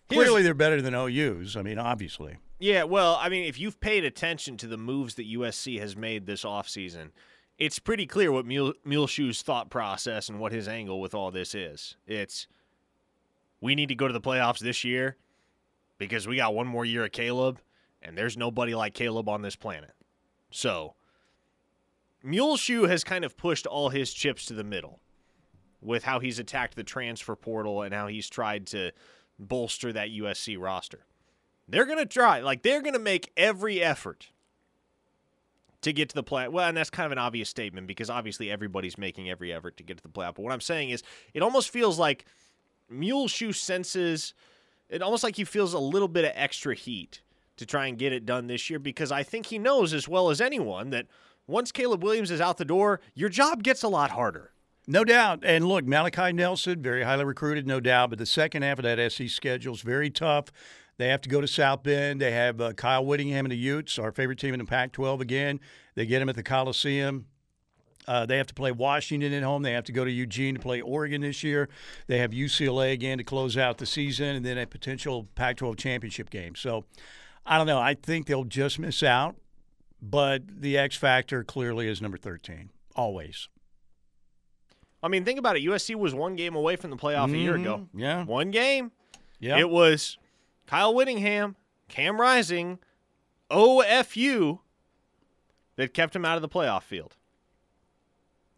[0.08, 1.56] Here's- Clearly, they're better than OU's.
[1.56, 2.36] I mean, obviously.
[2.58, 6.26] Yeah, well, I mean, if you've paid attention to the moves that USC has made
[6.26, 7.10] this offseason,
[7.58, 11.54] it's pretty clear what Mule, Muleshoe's thought process and what his angle with all this
[11.54, 11.96] is.
[12.06, 12.46] It's
[13.60, 15.16] we need to go to the playoffs this year
[15.98, 17.60] because we got one more year of Caleb,
[18.00, 19.92] and there's nobody like Caleb on this planet.
[20.50, 20.94] So,
[22.22, 25.00] Muleshoe has kind of pushed all his chips to the middle
[25.82, 28.92] with how he's attacked the transfer portal and how he's tried to
[29.38, 31.00] bolster that USC roster.
[31.68, 32.40] They're going to try.
[32.40, 34.30] Like, they're going to make every effort
[35.82, 36.48] to get to the play.
[36.48, 39.82] Well, and that's kind of an obvious statement because obviously everybody's making every effort to
[39.82, 40.36] get to the playoff.
[40.36, 41.02] But what I'm saying is,
[41.34, 42.24] it almost feels like
[42.88, 44.34] Muleshoe senses,
[44.88, 47.22] it almost like he feels a little bit of extra heat
[47.56, 50.30] to try and get it done this year because I think he knows as well
[50.30, 51.06] as anyone that
[51.46, 54.52] once Caleb Williams is out the door, your job gets a lot harder.
[54.86, 55.44] No doubt.
[55.44, 58.10] And look, Malachi Nelson, very highly recruited, no doubt.
[58.10, 60.46] But the second half of that SC schedule is very tough.
[60.98, 62.20] They have to go to South Bend.
[62.20, 65.20] They have uh, Kyle Whittingham and the Utes, our favorite team in the Pac 12
[65.20, 65.60] again.
[65.94, 67.26] They get them at the Coliseum.
[68.06, 69.62] Uh, they have to play Washington at home.
[69.62, 71.68] They have to go to Eugene to play Oregon this year.
[72.08, 75.76] They have UCLA again to close out the season, and then a potential Pac 12
[75.76, 76.56] championship game.
[76.56, 76.84] So
[77.46, 77.78] I don't know.
[77.78, 79.36] I think they'll just miss out.
[80.04, 83.48] But the X factor clearly is number 13, always.
[85.02, 85.62] I mean, think about it.
[85.64, 87.88] USC was one game away from the playoff a year ago.
[87.94, 88.00] Mhm.
[88.00, 88.24] Yeah.
[88.24, 88.92] One game.
[89.40, 89.58] Yeah.
[89.58, 90.16] It was
[90.66, 91.56] Kyle Whittingham,
[91.88, 92.78] Cam Rising,
[93.50, 94.60] OFU
[95.76, 97.16] that kept him out of the playoff field.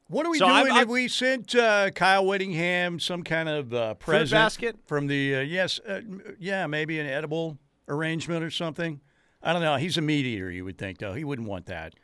[0.09, 3.73] What are we So doing if I've- we sent uh, Kyle Whittingham some kind of
[3.73, 4.77] uh, present basket?
[4.87, 6.03] from the uh, yes, uh,
[6.39, 9.01] yeah, maybe an edible arrangement or something?
[9.43, 9.77] I don't know.
[9.77, 11.15] He's a meat eater, you would think, though.
[11.15, 11.95] He wouldn't want that.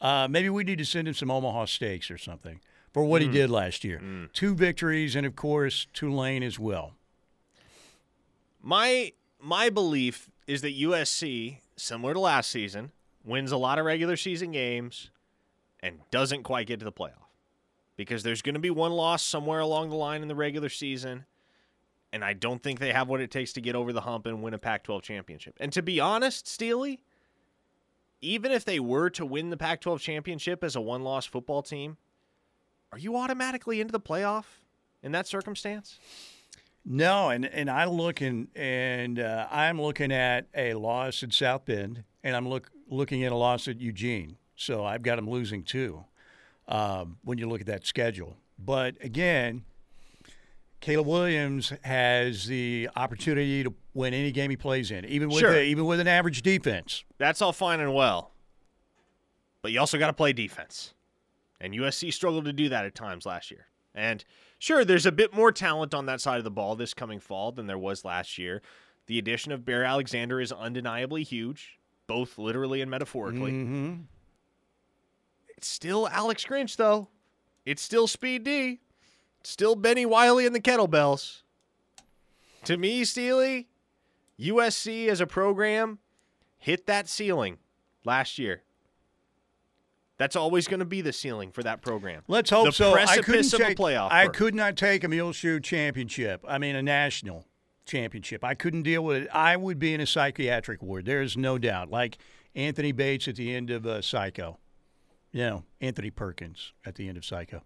[0.00, 2.60] Uh, maybe we need to send him some Omaha steaks or something
[2.96, 3.28] for what Hmm.
[3.28, 4.00] he did last year.
[4.32, 6.94] Two victories, and of course Tulane as well.
[8.62, 12.92] My my belief is that USC, similar to last season,
[13.22, 15.10] wins a lot of regular season games
[15.80, 17.28] and doesn't quite get to the playoff.
[17.96, 21.26] Because there's going to be one loss somewhere along the line in the regular season,
[22.14, 24.42] and I don't think they have what it takes to get over the hump and
[24.42, 25.54] win a Pac-12 championship.
[25.60, 27.00] And to be honest, Steely,
[28.22, 31.98] even if they were to win the Pac-12 championship as a one-loss football team,
[32.96, 34.44] are you automatically into the playoff
[35.02, 35.98] in that circumstance?
[36.82, 41.66] No, and, and I look and and uh, I'm looking at a loss at South
[41.66, 44.38] Bend, and I'm look looking at a loss at Eugene.
[44.54, 46.06] So I've got them losing too.
[46.68, 49.62] Um, when you look at that schedule, but again,
[50.80, 55.52] Caleb Williams has the opportunity to win any game he plays in, even with Sure.
[55.52, 57.04] a, even with an average defense.
[57.18, 58.32] That's all fine and well.
[59.60, 60.94] But you also got to play defense.
[61.60, 63.66] And USC struggled to do that at times last year.
[63.94, 64.24] And
[64.58, 67.50] sure, there's a bit more talent on that side of the ball this coming fall
[67.52, 68.60] than there was last year.
[69.06, 73.52] The addition of Bear Alexander is undeniably huge, both literally and metaphorically.
[73.52, 73.94] Mm-hmm.
[75.56, 77.08] It's still Alex Grinch, though.
[77.64, 78.80] It's still Speed D.
[79.40, 81.42] It's still Benny Wiley and the Kettlebells.
[82.64, 83.68] To me, Steely,
[84.38, 86.00] USC as a program
[86.58, 87.58] hit that ceiling
[88.04, 88.62] last year.
[90.18, 92.22] That's always going to be the ceiling for that program.
[92.26, 92.94] Let's hope the so.
[92.94, 96.44] I couldn't precipice of a take, playoff I could not take a Muleshoe championship.
[96.48, 97.46] I mean, a national
[97.84, 98.42] championship.
[98.42, 99.28] I couldn't deal with it.
[99.32, 101.04] I would be in a psychiatric ward.
[101.04, 101.90] There is no doubt.
[101.90, 102.18] Like
[102.54, 104.58] Anthony Bates at the end of uh, Psycho.
[105.32, 107.62] You know, Anthony Perkins at the end of Psycho.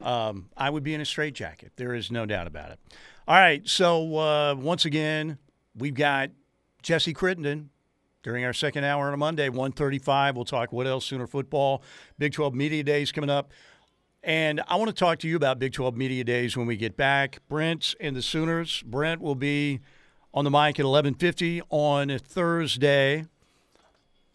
[0.00, 1.72] Um, I would be in a straitjacket.
[1.76, 2.80] There is no doubt about it.
[3.28, 3.66] All right.
[3.68, 5.38] So uh, once again,
[5.76, 6.30] we've got
[6.82, 7.70] Jesse Crittenden
[8.22, 10.36] during our second hour on a Monday, 135.
[10.36, 11.82] We'll talk what else, Sooner football.
[12.18, 13.50] Big 12 Media Days coming up.
[14.22, 16.96] And I want to talk to you about Big 12 Media Days when we get
[16.96, 17.40] back.
[17.48, 18.82] Brent and the Sooners.
[18.82, 19.80] Brent will be
[20.32, 23.26] on the mic at 11:50 on Thursday.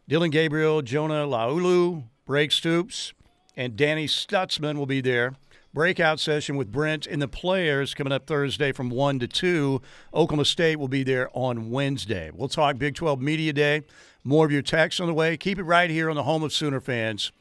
[0.10, 3.14] Dillon Gabriel, Jonah Laulu, Drake Stoops,
[3.56, 5.36] and Danny Stutsman will be there.
[5.74, 9.82] Breakout session with Brent and the players coming up Thursday from 1 to 2.
[10.14, 12.32] Oklahoma State will be there on Wednesday.
[12.34, 13.84] We'll talk Big 12 Media Day.
[14.24, 15.38] More of your texts on the way.
[15.38, 17.32] Keep it right here on the home of Sooner fans,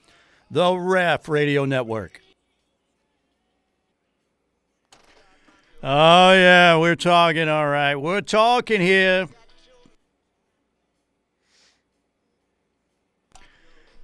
[0.51, 2.21] the Ref Radio Network.
[5.83, 7.95] Oh, yeah, we're talking, all right.
[7.95, 9.29] We're talking here.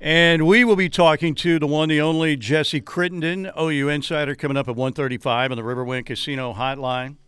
[0.03, 4.57] And we will be talking to the one, the only Jesse Crittenden, OU Insider, coming
[4.57, 7.19] up at 135 on the Riverwind Casino Hotline.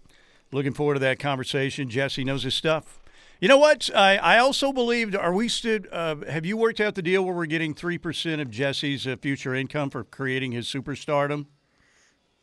[0.51, 1.89] Looking forward to that conversation.
[1.89, 2.99] Jesse knows his stuff.
[3.41, 3.91] You know what?
[3.95, 7.33] I, I also believed, are we still, uh, have you worked out the deal where
[7.33, 11.47] we're getting 3% of Jesse's uh, future income for creating his superstardom?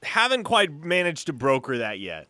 [0.02, 2.28] Haven't quite managed to broker that yet.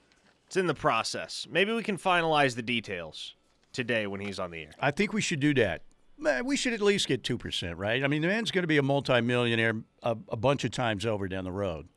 [0.47, 1.45] It's in the process.
[1.51, 3.35] Maybe we can finalize the details
[3.73, 4.71] today when he's on the air.
[4.79, 5.83] I think we should do that.
[6.21, 8.03] Man, we should at least get 2%, right?
[8.03, 11.27] I mean, the man's going to be a multimillionaire a, a bunch of times over
[11.27, 11.89] down the road.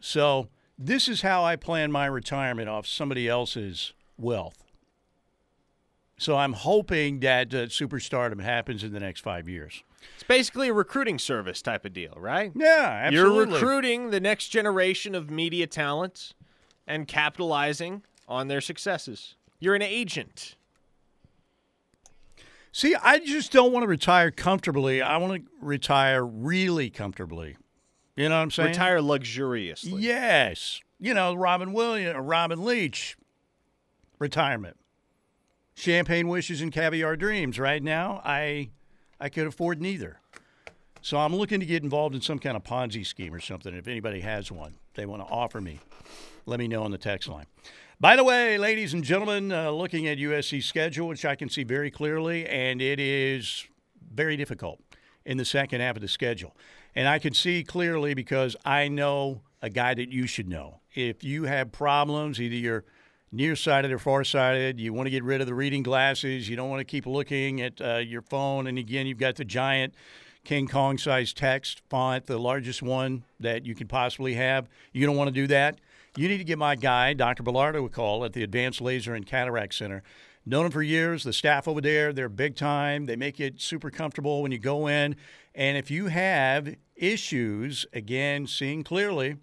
[0.00, 4.64] So, this is how I plan my retirement off somebody else's wealth.
[6.18, 9.84] So, I'm hoping that uh, superstardom happens in the next five years.
[10.14, 12.50] It's basically a recruiting service type of deal, right?
[12.56, 13.14] Yeah, absolutely.
[13.14, 16.34] You're recruiting the next generation of media talents
[16.84, 19.36] and capitalizing on their successes.
[19.60, 20.56] You're an agent.
[22.72, 25.02] See, I just don't want to retire comfortably.
[25.02, 27.56] I want to retire really comfortably.
[28.16, 28.70] You know what I'm saying?
[28.70, 30.00] Retire luxuriously.
[30.02, 30.80] Yes.
[30.98, 33.16] You know, Robin Williams, uh, Robin Leach,
[34.18, 34.76] retirement.
[35.74, 37.58] Champagne wishes and caviar dreams.
[37.58, 38.70] Right now, I
[39.20, 40.20] I could afford neither.
[41.00, 43.74] So I'm looking to get involved in some kind of Ponzi scheme or something.
[43.74, 45.80] If anybody has one, they want to offer me,
[46.46, 47.46] let me know on the text line.
[48.02, 51.62] By the way, ladies and gentlemen, uh, looking at USC's schedule, which I can see
[51.62, 53.64] very clearly, and it is
[54.12, 54.80] very difficult
[55.24, 56.56] in the second half of the schedule.
[56.96, 60.80] And I can see clearly because I know a guy that you should know.
[60.96, 62.84] If you have problems, either you're
[63.30, 66.80] nearsighted or farsighted, you want to get rid of the reading glasses, you don't want
[66.80, 69.94] to keep looking at uh, your phone, and again, you've got the giant
[70.42, 74.68] King Kong size text font, the largest one that you could possibly have.
[74.92, 75.78] You don't want to do that.
[76.14, 77.42] You need to give my guy, Dr.
[77.42, 80.02] Bellardo, a call at the Advanced Laser and Cataract Center.
[80.44, 81.24] Known them for years.
[81.24, 83.06] The staff over there, they're big time.
[83.06, 85.16] They make it super comfortable when you go in.
[85.54, 89.36] And if you have issues, again, seeing clearly,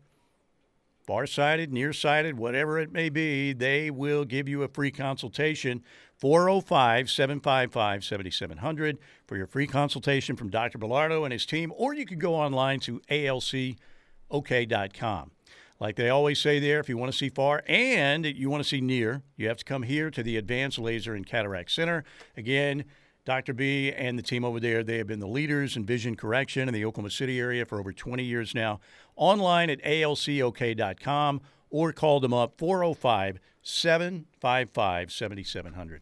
[1.08, 5.82] farsighted, nearsighted, whatever it may be, they will give you a free consultation.
[6.18, 10.78] 405 755 7700 for your free consultation from Dr.
[10.78, 15.32] Bellardo and his team, or you could go online to alcok.com.
[15.80, 18.68] Like they always say there, if you want to see far and you want to
[18.68, 22.04] see near, you have to come here to the Advanced Laser and Cataract Center.
[22.36, 22.84] Again,
[23.24, 23.54] Dr.
[23.54, 26.74] B and the team over there, they have been the leaders in vision correction in
[26.74, 28.80] the Oklahoma City area for over 20 years now.
[29.16, 36.02] Online at alcok.com or call them up 405 755 7700.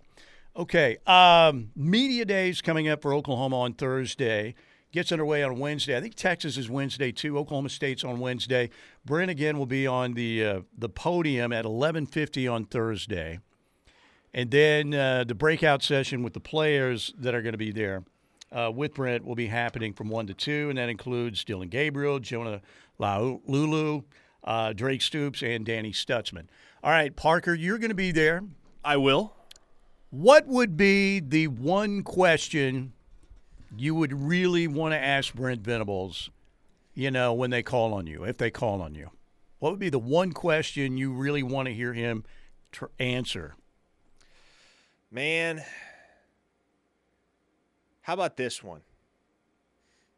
[0.56, 4.56] Okay, um, media days coming up for Oklahoma on Thursday.
[4.98, 5.96] Gets underway on Wednesday.
[5.96, 7.38] I think Texas is Wednesday too.
[7.38, 8.72] Oklahoma State's on Wednesday.
[9.06, 13.38] Brent again will be on the uh, the podium at 11:50 on Thursday,
[14.34, 18.06] and then uh, the breakout session with the players that are going to be there
[18.52, 22.18] uh, with Brent will be happening from one to two, and that includes Dillon Gabriel,
[22.18, 22.64] Jonah
[23.00, 24.04] Laulu,
[24.46, 26.48] uh, Drake Stoops, and Danny Stutsman.
[26.84, 28.42] All right, Parker, you're going to be there.
[28.84, 29.36] I will.
[30.10, 32.94] What would be the one question
[33.76, 36.30] you would really want to ask Brent Venables,
[36.94, 39.10] you know, when they call on you, if they call on you?
[39.60, 42.24] What would be the one question you really want to hear him
[42.72, 43.56] tr- answer?
[45.10, 45.64] Man,
[48.02, 48.82] how about this one?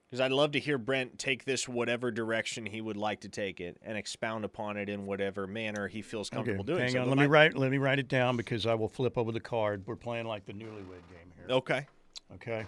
[0.10, 3.62] Because I'd love to hear Brent take this whatever direction he would like to take
[3.62, 6.80] it and expound upon it in whatever manner he feels comfortable doing.
[6.80, 7.02] Hang so.
[7.02, 7.56] on, let me my- write.
[7.56, 9.84] Let me write it down because I will flip over the card.
[9.86, 11.46] We're playing like the newlywed game here.
[11.50, 11.86] Okay.
[12.34, 12.66] Okay.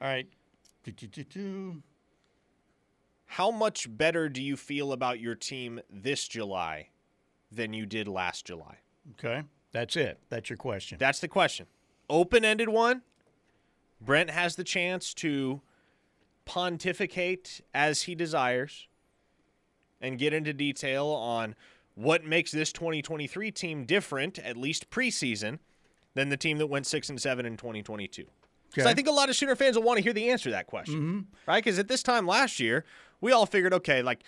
[0.00, 0.26] All right.
[3.26, 6.88] How much better do you feel about your team this July
[7.52, 8.78] than you did last July?
[9.12, 9.42] Okay.
[9.72, 10.18] That's it.
[10.30, 10.98] That's your question.
[10.98, 11.66] That's the question.
[12.08, 13.02] Open ended one.
[14.00, 15.60] Brent has the chance to
[16.44, 18.88] pontificate as he desires
[20.00, 21.54] and get into detail on
[21.94, 25.58] what makes this 2023 team different, at least preseason,
[26.14, 28.24] than the team that went 6 and 7 in 2022.
[28.68, 30.50] Because I think a lot of Sooner fans will want to hear the answer to
[30.50, 31.20] that question, mm-hmm.
[31.46, 31.62] right?
[31.62, 32.84] Because at this time last year,
[33.20, 34.22] we all figured, okay, like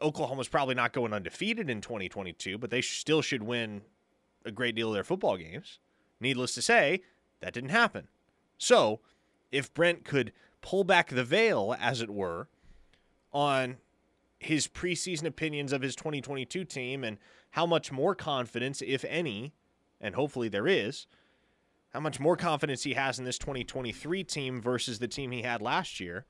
[0.00, 3.82] Oklahoma's probably not going undefeated in 2022, but they still should win
[4.44, 5.78] a great deal of their football games.
[6.20, 7.02] Needless to say,
[7.40, 8.08] that didn't happen.
[8.56, 9.00] So,
[9.50, 12.48] if Brent could pull back the veil, as it were,
[13.32, 13.78] on
[14.38, 17.18] his preseason opinions of his 2022 team and
[17.50, 19.52] how much more confidence, if any,
[20.00, 21.06] and hopefully there is,
[21.90, 25.60] how much more confidence he has in this 2023 team versus the team he had
[25.60, 26.24] last year,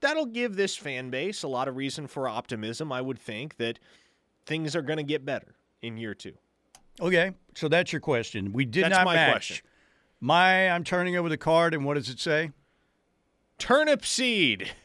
[0.00, 3.78] that'll give this fan base a lot of reason for optimism, I would think, that
[4.44, 6.34] things are going to get better in year two.
[7.00, 7.32] Okay.
[7.54, 8.52] So that's your question.
[8.52, 9.32] We did That's not my match.
[9.32, 9.66] question.
[10.20, 12.50] My, I'm turning over the card, and what does it say?
[13.58, 14.68] Turnipseed.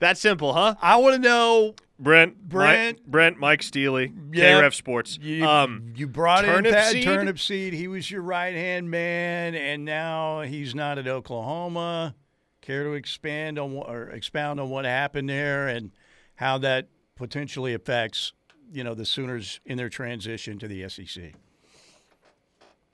[0.00, 0.74] That simple, huh?
[0.80, 1.74] I want to know.
[2.00, 2.98] Brent, Brent.
[2.98, 4.62] Mike, Brent, Mike Steely, Yep.
[4.62, 5.18] KRF Sports.
[5.20, 7.74] You, um, you brought in turnip Pat seed?
[7.74, 12.14] He was your right hand man, and now he's not at Oklahoma.
[12.62, 15.90] Care to expand on what, or expound on what happened there and
[16.36, 18.32] how that potentially affects,
[18.72, 21.34] you know, the Sooners in their transition to the SEC?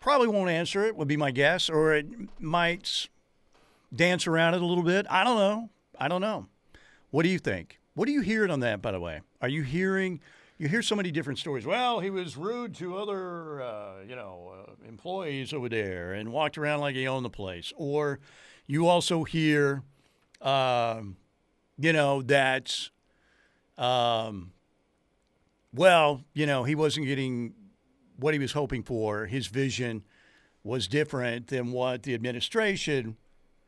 [0.01, 0.97] Probably won't answer it.
[0.97, 2.07] Would be my guess, or it
[2.41, 3.09] might
[3.95, 5.07] dance around it a little bit.
[5.11, 5.71] I don't know.
[5.99, 6.47] I don't know.
[7.11, 7.79] What do you think?
[7.97, 9.23] What are you hearing on that, by the way?
[9.41, 10.21] Are you hearing?
[10.59, 11.65] You hear so many different stories.
[11.65, 16.59] Well, he was rude to other, uh, you know, uh, employees over there and walked
[16.59, 17.73] around like he owned the place.
[17.75, 18.21] Or
[18.67, 19.83] you also hear,
[20.43, 21.17] um,
[21.79, 22.91] you know, that,
[23.79, 24.53] um,
[25.73, 27.55] well, you know, he wasn't getting
[28.19, 29.25] what he was hoping for.
[29.25, 30.05] His vision
[30.63, 33.17] was different than what the administration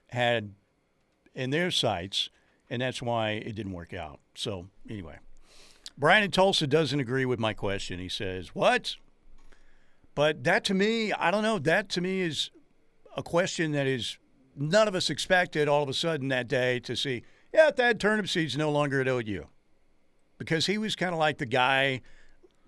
[0.08, 0.52] had
[1.34, 2.28] in their sights,
[2.70, 4.20] and that's why it didn't work out.
[4.34, 5.18] So, anyway,
[5.96, 7.98] Brian in Tulsa doesn't agree with my question.
[7.98, 8.96] He says, What?
[10.14, 11.58] But that to me, I don't know.
[11.58, 12.50] That to me is
[13.16, 14.18] a question that is
[14.56, 18.56] none of us expected all of a sudden that day to see, yeah, that Turnipseed's
[18.56, 19.46] no longer at OU.
[20.36, 22.00] Because he was kind of like the guy,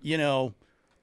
[0.01, 0.53] you know,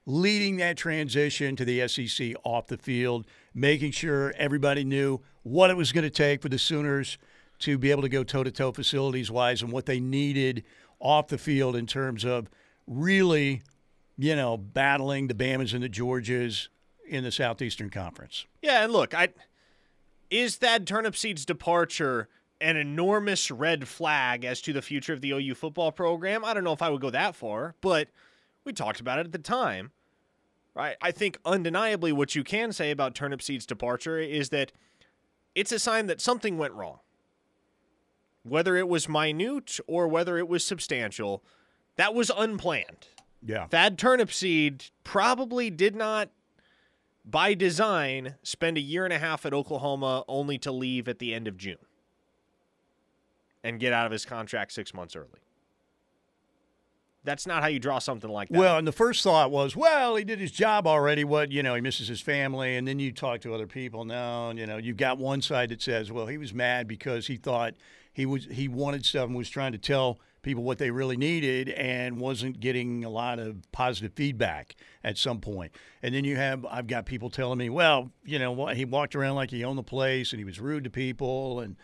[0.06, 5.76] leading that transition to the SEC off the field, making sure everybody knew what it
[5.76, 7.18] was going to take for the Sooners
[7.60, 10.64] to be able to go toe to toe facilities wise and what they needed
[11.00, 12.48] off the field in terms of
[12.86, 13.62] really,
[14.16, 16.68] you know, battling the Bamas and the Georgias
[17.06, 18.46] in the Southeastern Conference.
[18.62, 19.28] yeah, and look, I
[20.30, 22.28] is Thad Turnipseed's departure
[22.60, 26.44] an enormous red flag as to the future of the OU football program?
[26.44, 28.08] I don't know if I would go that far, but
[28.64, 29.92] we talked about it at the time.
[30.74, 30.96] Right?
[31.00, 34.70] I think undeniably what you can say about Turnipseed's departure is that
[35.54, 36.98] it's a sign that something went wrong.
[38.48, 41.42] Whether it was minute or whether it was substantial,
[41.96, 43.08] that was unplanned.
[43.44, 43.66] Yeah.
[43.66, 46.30] Thad Turnipseed probably did not,
[47.24, 51.34] by design, spend a year and a half at Oklahoma only to leave at the
[51.34, 51.76] end of June
[53.62, 55.40] and get out of his contract six months early.
[57.24, 58.58] That's not how you draw something like that.
[58.58, 61.24] Well, and the first thought was, well, he did his job already.
[61.24, 62.76] What, you know, he misses his family.
[62.76, 64.04] And then you talk to other people.
[64.06, 67.36] No, you know, you've got one side that says, well, he was mad because he
[67.36, 67.74] thought
[68.18, 71.68] he was he wanted stuff and was trying to tell people what they really needed
[71.68, 75.70] and wasn't getting a lot of positive feedback at some point.
[76.02, 79.14] And then you have I've got people telling me, well, you know, what he walked
[79.14, 81.76] around like he owned the place and he was rude to people and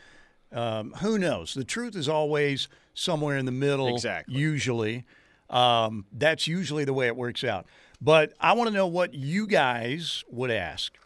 [0.50, 1.54] um, who knows?
[1.54, 3.86] The truth is always somewhere in the middle.
[3.86, 4.34] Exactly.
[4.34, 5.04] Usually,
[5.50, 7.66] um, that's usually the way it works out.
[8.00, 10.98] But I want to know what you guys would ask.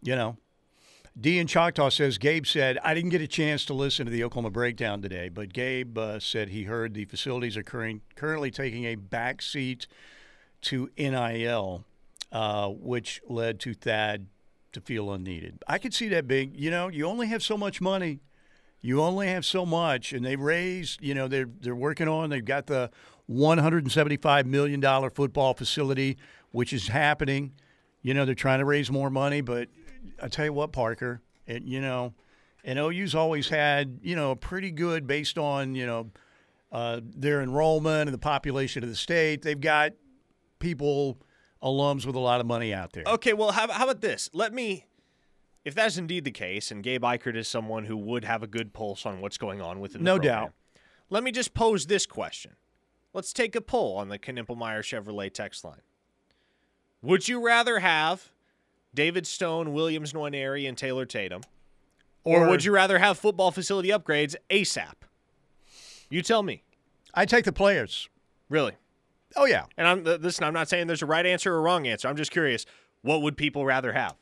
[0.00, 0.38] You know,
[1.18, 4.24] D in Choctaw says Gabe said I didn't get a chance to listen to the
[4.24, 8.86] Oklahoma breakdown today, but Gabe uh, said he heard the facilities are current, currently taking
[8.86, 9.86] a back seat
[10.62, 11.84] to NIL,
[12.30, 14.26] uh, which led to Thad
[14.72, 15.62] to feel unneeded.
[15.68, 16.58] I could see that big.
[16.58, 18.20] You know, you only have so much money.
[18.80, 21.02] You only have so much, and they raised.
[21.02, 22.30] You know, they're they're working on.
[22.30, 22.90] They've got the
[23.26, 26.16] 175 million dollar football facility,
[26.52, 27.52] which is happening.
[28.00, 29.68] You know, they're trying to raise more money, but
[30.20, 32.14] I tell you what, Parker, it, you know,
[32.64, 36.10] and OU's always had, you know, a pretty good based on, you know,
[36.70, 39.42] uh, their enrollment and the population of the state.
[39.42, 39.92] They've got
[40.58, 41.18] people,
[41.62, 43.04] alums with a lot of money out there.
[43.06, 44.30] Okay, well, how, how about this?
[44.32, 44.86] Let me,
[45.64, 48.72] if that's indeed the case, and Gabe Ikard is someone who would have a good
[48.72, 50.52] pulse on what's going on within the No program, doubt.
[51.10, 52.52] Let me just pose this question.
[53.12, 55.82] Let's take a poll on the Knippelmeyer Chevrolet text line.
[57.02, 58.30] Would you rather have
[58.94, 61.42] David Stone, Williams Nwaneri, and Taylor Tatum?
[62.24, 64.94] Or, Or- would you rather have football facility upgrades ASAP?
[66.10, 66.62] You tell me.
[67.14, 68.08] I take the players.
[68.48, 68.72] Really.
[69.34, 72.06] Oh yeah, And I'm listen, I'm not saying there's a right answer or wrong answer.
[72.06, 72.66] I'm just curious,
[73.00, 74.14] what would people rather have?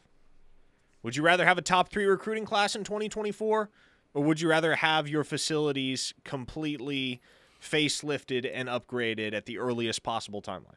[1.03, 3.71] Would you rather have a top 3 recruiting class in 2024
[4.15, 7.21] or would you rather have your facilities completely
[7.61, 10.77] facelifted and upgraded at the earliest possible timeline?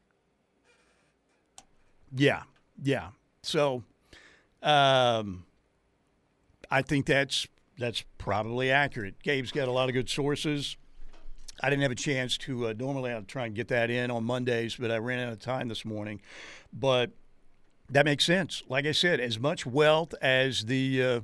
[2.15, 2.43] yeah,
[2.81, 3.09] yeah.
[3.43, 3.83] So,
[4.63, 5.45] um,
[6.71, 9.21] I think that's that's probably accurate.
[9.21, 10.77] Gabe's got a lot of good sources.
[11.61, 12.67] I didn't have a chance to.
[12.67, 15.39] Uh, normally, I'd try and get that in on Mondays, but I ran out of
[15.39, 16.21] time this morning.
[16.71, 17.11] But
[17.89, 18.63] that makes sense.
[18.69, 21.21] Like I said, as much wealth as the uh,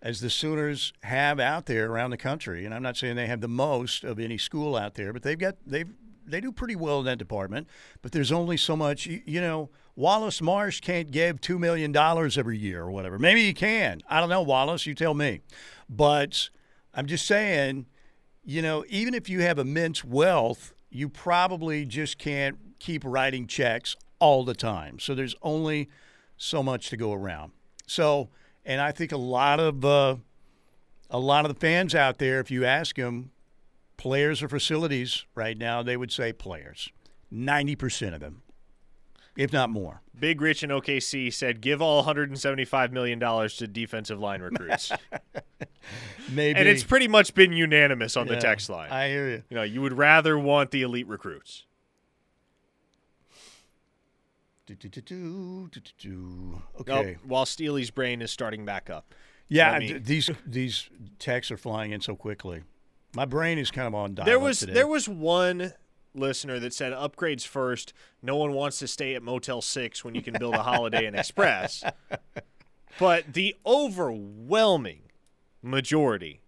[0.00, 3.40] as the Sooners have out there around the country, and I'm not saying they have
[3.40, 5.92] the most of any school out there, but they've got they've
[6.26, 7.68] they do pretty well in that department.
[8.02, 9.06] But there's only so much.
[9.06, 13.18] You, you know, Wallace Marsh can't give two million dollars every year or whatever.
[13.18, 14.00] Maybe he can.
[14.08, 14.86] I don't know, Wallace.
[14.86, 15.40] You tell me.
[15.88, 16.50] But
[16.94, 17.86] I'm just saying,
[18.44, 23.96] you know, even if you have immense wealth, you probably just can't keep writing checks
[24.18, 24.98] all the time.
[24.98, 25.88] So there's only
[26.36, 27.52] so much to go around.
[27.86, 28.30] So,
[28.64, 30.16] and I think a lot of uh,
[31.10, 33.32] a lot of the fans out there, if you ask them,
[34.00, 36.88] players or facilities right now, they would say players.
[37.30, 38.42] Ninety percent of them,
[39.36, 40.00] if not more.
[40.18, 44.90] Big Rich in OKC said, "Give all 175 million dollars to defensive line recruits,"
[46.32, 46.58] Maybe.
[46.58, 48.90] and it's pretty much been unanimous on the Yeah, text line.
[48.90, 49.42] I hear you.
[49.50, 51.64] you know, you would rather want the elite recruits.
[54.66, 56.62] Do-do-do-do, do-do-do.
[56.78, 57.16] Nope, Okay.
[57.24, 59.14] while Steely's brain is starting back up.
[59.48, 60.88] Yeah, me- th- these these
[61.18, 62.62] texts are flying in so quickly.
[63.14, 64.26] My brain is kind of on dial.
[64.26, 64.72] There was today.
[64.72, 65.72] there was one
[66.14, 67.92] listener that said upgrades first.
[68.22, 71.14] No one wants to stay at Motel Six when you can build a Holiday Inn
[71.14, 71.82] Express.
[72.98, 75.02] But the overwhelming
[75.62, 76.42] majority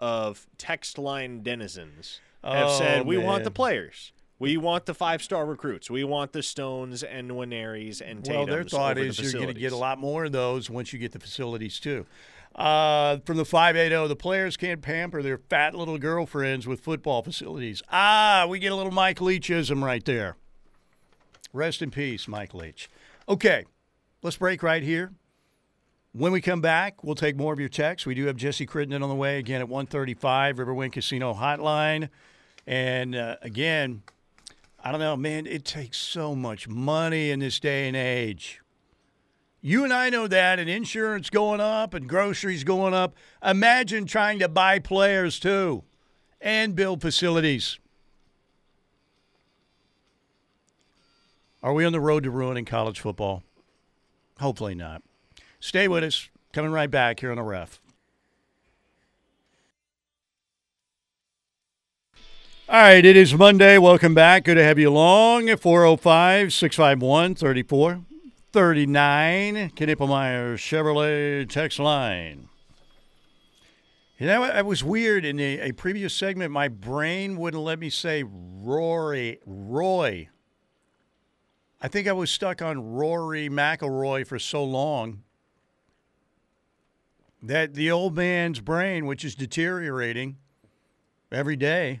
[0.00, 4.12] of text line denizens have Oh, said we want the players.
[4.38, 5.90] We want the five star recruits.
[5.90, 9.32] We want the Stones and Nwaneris and Tatums Well, their thought over the is you're
[9.42, 12.06] going to get a lot more of those once you get the facilities too.
[12.54, 17.82] Uh, from the 580, the players can't pamper their fat little girlfriends with football facilities.
[17.90, 20.36] Ah, we get a little Mike Leachism right there.
[21.52, 22.90] Rest in peace, Mike Leach.
[23.28, 23.64] Okay,
[24.22, 25.12] let's break right here.
[26.12, 28.06] When we come back, we'll take more of your texts.
[28.06, 32.08] We do have Jesse Crittenden on the way again at 135 Riverwind Casino Hotline.
[32.66, 34.02] And uh, again,
[34.82, 38.60] I don't know, man, it takes so much money in this day and age.
[39.60, 43.14] You and I know that, and insurance going up and groceries going up.
[43.44, 45.82] Imagine trying to buy players too
[46.40, 47.78] and build facilities.
[51.62, 53.42] Are we on the road to ruining college football?
[54.38, 55.02] Hopefully not.
[55.58, 56.28] Stay with us.
[56.52, 57.80] Coming right back here on the ref.
[62.68, 63.78] All right, it is Monday.
[63.78, 64.44] Welcome back.
[64.44, 65.54] Good to have you along.
[65.56, 68.06] 405 651
[68.52, 69.70] 3439.
[69.76, 72.48] Knippelmeyer Chevrolet text line.
[74.18, 75.26] You know, it was weird.
[75.26, 80.30] In a, a previous segment, my brain wouldn't let me say Rory, Roy.
[81.82, 85.24] I think I was stuck on Rory McIlroy for so long
[87.42, 90.38] that the old man's brain, which is deteriorating
[91.30, 92.00] every day,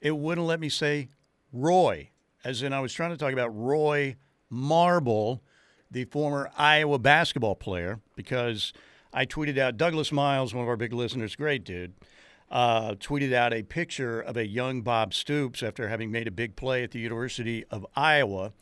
[0.00, 1.10] it wouldn't let me say
[1.52, 2.08] Roy,
[2.44, 4.16] as in I was trying to talk about Roy
[4.52, 5.42] Marble,
[5.90, 8.74] the former Iowa basketball player, because
[9.12, 11.94] I tweeted out Douglas Miles, one of our big listeners, great dude,
[12.50, 16.54] uh, tweeted out a picture of a young Bob Stoops after having made a big
[16.54, 18.52] play at the University of Iowa.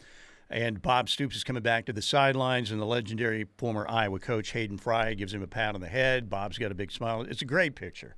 [0.49, 4.53] And Bob Stoops is coming back to the sidelines, and the legendary former Iowa coach
[4.53, 6.31] Hayden Fry gives him a pat on the head.
[6.31, 7.23] Bob's got a big smile.
[7.23, 8.15] It's a great picture.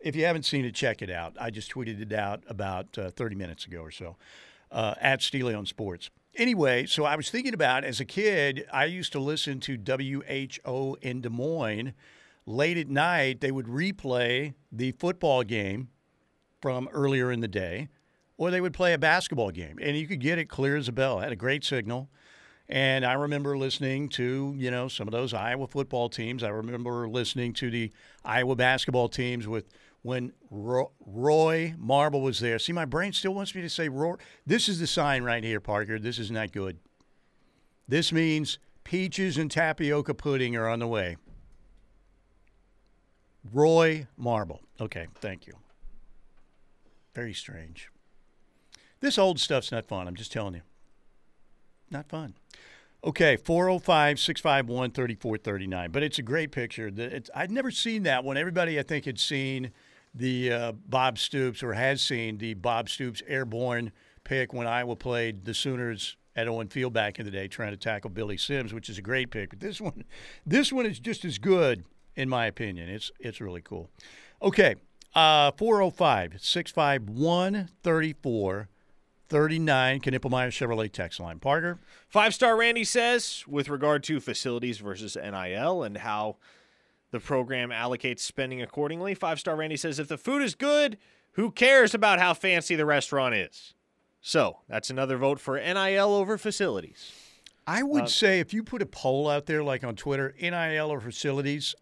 [0.00, 1.36] If you haven't seen it, check it out.
[1.40, 4.16] I just tweeted it out about uh, 30 minutes ago or so
[4.70, 6.10] uh, at Steely on Sports.
[6.36, 10.98] Anyway, so I was thinking about as a kid, I used to listen to WHO
[11.00, 11.94] in Des Moines.
[12.44, 15.88] Late at night, they would replay the football game
[16.60, 17.88] from earlier in the day
[18.38, 20.92] or they would play a basketball game, and you could get it clear as a
[20.92, 21.20] bell.
[21.20, 22.10] It had a great signal.
[22.68, 26.42] And I remember listening to, you know, some of those Iowa football teams.
[26.42, 27.92] I remember listening to the
[28.24, 29.66] Iowa basketball teams with
[30.06, 32.60] when Roy Marble was there.
[32.60, 34.14] See, my brain still wants me to say Roy.
[34.46, 35.98] This is the sign right here, Parker.
[35.98, 36.78] This is not good.
[37.88, 41.16] This means peaches and tapioca pudding are on the way.
[43.52, 44.60] Roy Marble.
[44.80, 45.54] Okay, thank you.
[47.12, 47.90] Very strange.
[49.00, 50.06] This old stuff's not fun.
[50.06, 50.62] I'm just telling you.
[51.90, 52.34] Not fun.
[53.02, 55.90] Okay, 405 651 3439.
[55.90, 56.92] But it's a great picture.
[56.96, 58.36] It's, I'd never seen that one.
[58.36, 59.72] Everybody, I think, had seen
[60.16, 63.92] the uh, Bob Stoops or has seen the Bob Stoops airborne
[64.24, 67.76] pick when Iowa played the Sooners at Owen Field back in the day, trying to
[67.76, 69.50] tackle Billy Sims, which is a great pick.
[69.50, 70.04] But this one,
[70.44, 72.88] this one is just as good, in my opinion.
[72.88, 73.90] It's it's really cool.
[74.42, 74.74] Okay,
[75.14, 78.68] uh, 405 651 34
[79.28, 81.38] 39 Knippelmeyer Chevrolet text line.
[81.38, 81.78] Parker?
[82.08, 86.36] Five star Randy says, with regard to facilities versus NIL and how
[87.16, 90.98] the program allocates spending accordingly, five star Randy says, if the food is good,
[91.32, 93.74] who cares about how fancy the restaurant is?
[94.20, 97.12] So that's another vote for NIL over facilities.
[97.66, 100.90] I would uh, say if you put a poll out there like on Twitter, NIL
[100.90, 101.74] or facilities,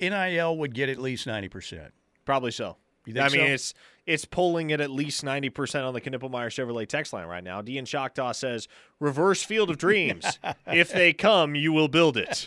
[0.00, 1.90] NIL would get at least 90%.
[2.24, 2.76] Probably so.
[3.08, 3.74] I mean, it's
[4.06, 7.62] it's pulling it at least 90% on the Knippelmeyer Chevrolet text line right now.
[7.62, 8.66] Dean Choctaw says,
[8.98, 10.38] reverse field of dreams.
[10.66, 12.46] if they come, you will build it.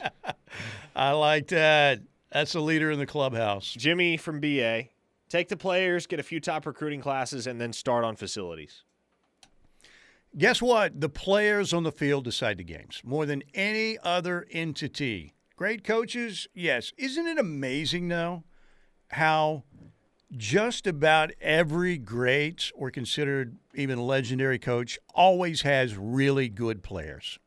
[0.96, 2.02] I like that.
[2.34, 3.72] That's a leader in the clubhouse.
[3.78, 4.86] Jimmy from BA,
[5.30, 8.84] take the players, get a few top recruiting classes, and then start on facilities.
[10.36, 11.00] Guess what?
[11.00, 15.36] The players on the field decide the games more than any other entity.
[15.56, 16.92] Great coaches, yes.
[16.98, 18.44] Isn't it amazing, though,
[19.10, 19.62] how
[20.36, 27.38] just about every great or considered even legendary coach always has really good players.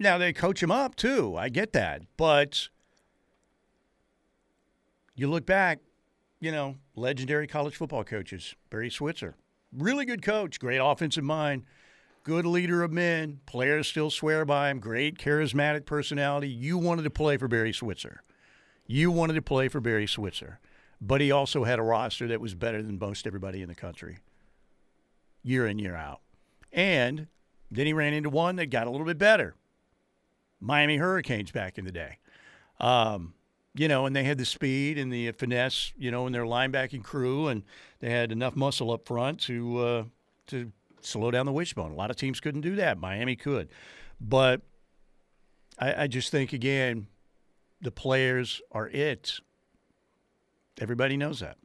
[0.00, 1.36] Now they coach him up too.
[1.36, 2.02] I get that.
[2.16, 2.70] But
[5.14, 5.80] you look back,
[6.40, 9.36] you know, legendary college football coaches, Barry Switzer,
[9.76, 11.64] really good coach, great offensive mind,
[12.24, 13.40] good leader of men.
[13.44, 16.48] Players still swear by him, great charismatic personality.
[16.48, 18.22] You wanted to play for Barry Switzer.
[18.86, 20.60] You wanted to play for Barry Switzer,
[20.98, 24.16] but he also had a roster that was better than most everybody in the country,
[25.42, 26.22] year in, year out.
[26.72, 27.26] And
[27.70, 29.54] then he ran into one that got a little bit better
[30.60, 32.18] Miami Hurricanes back in the day.
[32.78, 33.34] Um,
[33.74, 37.04] you know, and they had the speed and the finesse, you know, in their linebacking
[37.04, 37.62] crew, and
[38.00, 40.04] they had enough muscle up front to uh,
[40.48, 41.92] to slow down the wishbone.
[41.92, 42.98] A lot of teams couldn't do that.
[42.98, 43.68] Miami could,
[44.20, 44.62] but
[45.78, 47.06] I, I just think again,
[47.80, 49.38] the players are it.
[50.80, 51.56] Everybody knows that.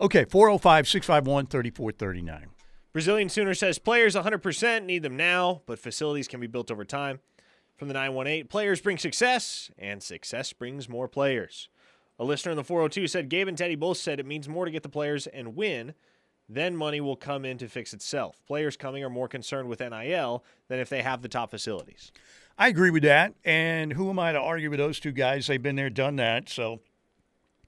[0.00, 2.46] Okay, 405 651 3439.
[2.92, 7.20] Brazilian Sooner says players 100% need them now, but facilities can be built over time.
[7.78, 11.68] From the 918, players bring success, and success brings more players.
[12.18, 14.70] A listener in the 402 said Gabe and Teddy both said it means more to
[14.72, 15.94] get the players and win.
[16.48, 18.44] Then money will come in to fix itself.
[18.48, 22.10] Players coming are more concerned with NIL than if they have the top facilities.
[22.58, 23.34] I agree with that.
[23.44, 25.46] And who am I to argue with those two guys?
[25.46, 26.48] They've been there, done that.
[26.48, 26.80] So,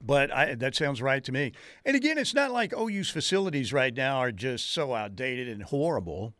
[0.01, 1.53] but I, that sounds right to me.
[1.85, 6.33] And again, it's not like OU's facilities right now are just so outdated and horrible.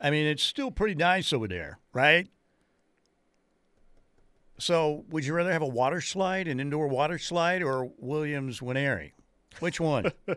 [0.00, 2.28] I mean, it's still pretty nice over there, right?
[4.58, 9.12] So, would you rather have a water slide, an indoor water slide, or Williams Nwaneri?
[9.60, 10.12] Which one?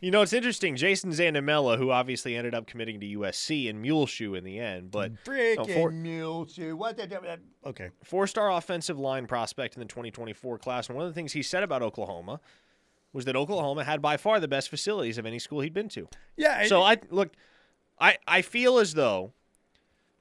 [0.00, 0.76] You know, it's interesting.
[0.76, 5.12] Jason Zandamela, who obviously ended up committing to USC and Muleshoe in the end, but
[5.24, 6.76] freaking no, four, Muleshoe.
[6.76, 7.38] What the?
[7.64, 10.88] Okay, four-star offensive line prospect in the 2024 class.
[10.88, 12.40] And one of the things he said about Oklahoma
[13.14, 16.06] was that Oklahoma had by far the best facilities of any school he'd been to.
[16.36, 16.66] Yeah.
[16.66, 17.32] So I look,
[17.98, 19.32] I I feel as though.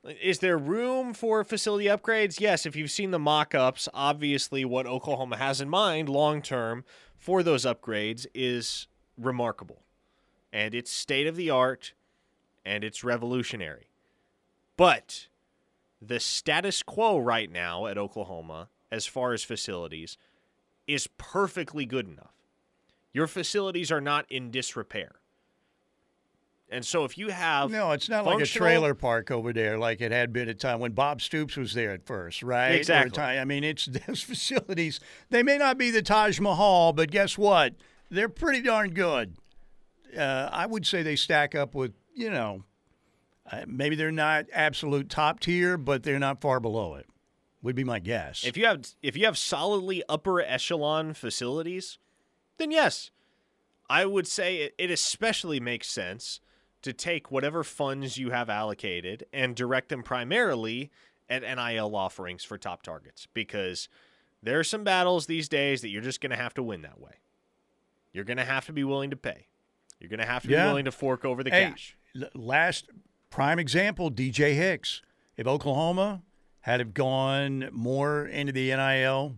[0.05, 2.39] Is there room for facility upgrades?
[2.39, 6.83] Yes, if you've seen the mock ups, obviously what Oklahoma has in mind long term
[7.15, 8.87] for those upgrades is
[9.17, 9.83] remarkable.
[10.51, 11.93] And it's state of the art
[12.65, 13.87] and it's revolutionary.
[14.75, 15.27] But
[16.01, 20.17] the status quo right now at Oklahoma, as far as facilities,
[20.85, 22.33] is perfectly good enough.
[23.13, 25.13] Your facilities are not in disrepair.
[26.73, 30.01] And so if you have No, it's not like a trailer park over there like
[30.01, 32.71] it had been at time when Bob Stoops was there at first, right?
[32.71, 33.11] Exactly.
[33.11, 34.99] time- I mean, it's those facilities.
[35.29, 37.75] They may not be the Taj Mahal, but guess what?
[38.09, 39.35] They're pretty darn good.
[40.17, 42.63] Uh, I would say they stack up with, you know,
[43.51, 47.07] uh, maybe they're not absolute top tier, but they're not far below it.
[47.61, 48.43] Would be my guess.
[48.43, 51.97] If you have if you have solidly upper echelon facilities,
[52.57, 53.11] then yes,
[53.89, 56.39] I would say it, it especially makes sense
[56.83, 60.91] to take whatever funds you have allocated and direct them primarily
[61.29, 63.89] at NIL offerings for top targets because
[64.41, 66.99] there are some battles these days that you're just going to have to win that
[66.99, 67.13] way.
[68.11, 69.47] You're going to have to be willing to pay.
[69.99, 70.63] You're going to have to Yeah.
[70.65, 71.95] be willing to fork over the Hey, cash.
[72.21, 72.89] l- last
[73.29, 75.01] prime example, DJ Hicks.
[75.37, 76.21] If Oklahoma
[76.61, 79.37] had have gone more into the NIL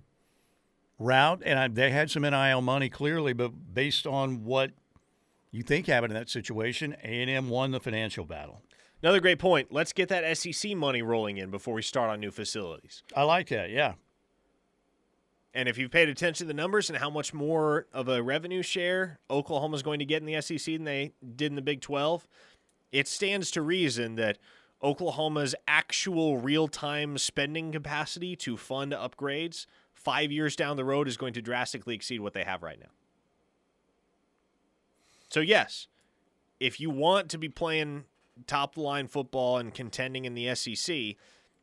[1.00, 4.72] route, and I, they had some NIL money clearly, but based on what
[5.56, 8.62] you think happened in that situation, A&M won the financial battle.
[9.02, 9.72] Another great point.
[9.72, 13.04] Let's get that SEC money rolling in before we start on new facilities.
[13.16, 13.70] I like that.
[13.70, 13.94] Yeah.
[15.54, 18.62] And if you've paid attention to the numbers and how much more of a revenue
[18.62, 22.28] share Oklahoma's going to get in the SEC than they did in the Big 12,
[22.92, 24.38] it stands to reason that
[24.84, 31.16] Oklahoma's actual real time spending capacity to fund upgrades five years down the road is
[31.16, 32.90] going to drastically exceed what they have right now.
[35.36, 35.90] So, yes,
[36.62, 38.06] if you want to be playing
[38.48, 41.18] top line football and contending in the SEC,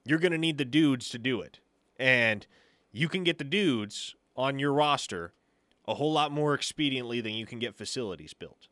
[0.04, 1.58] you're going to need the dudes to do it.
[1.98, 2.46] And
[2.92, 5.32] you can get the dudes on your roster
[5.88, 8.68] a whole lot more expediently than you can get facilities built.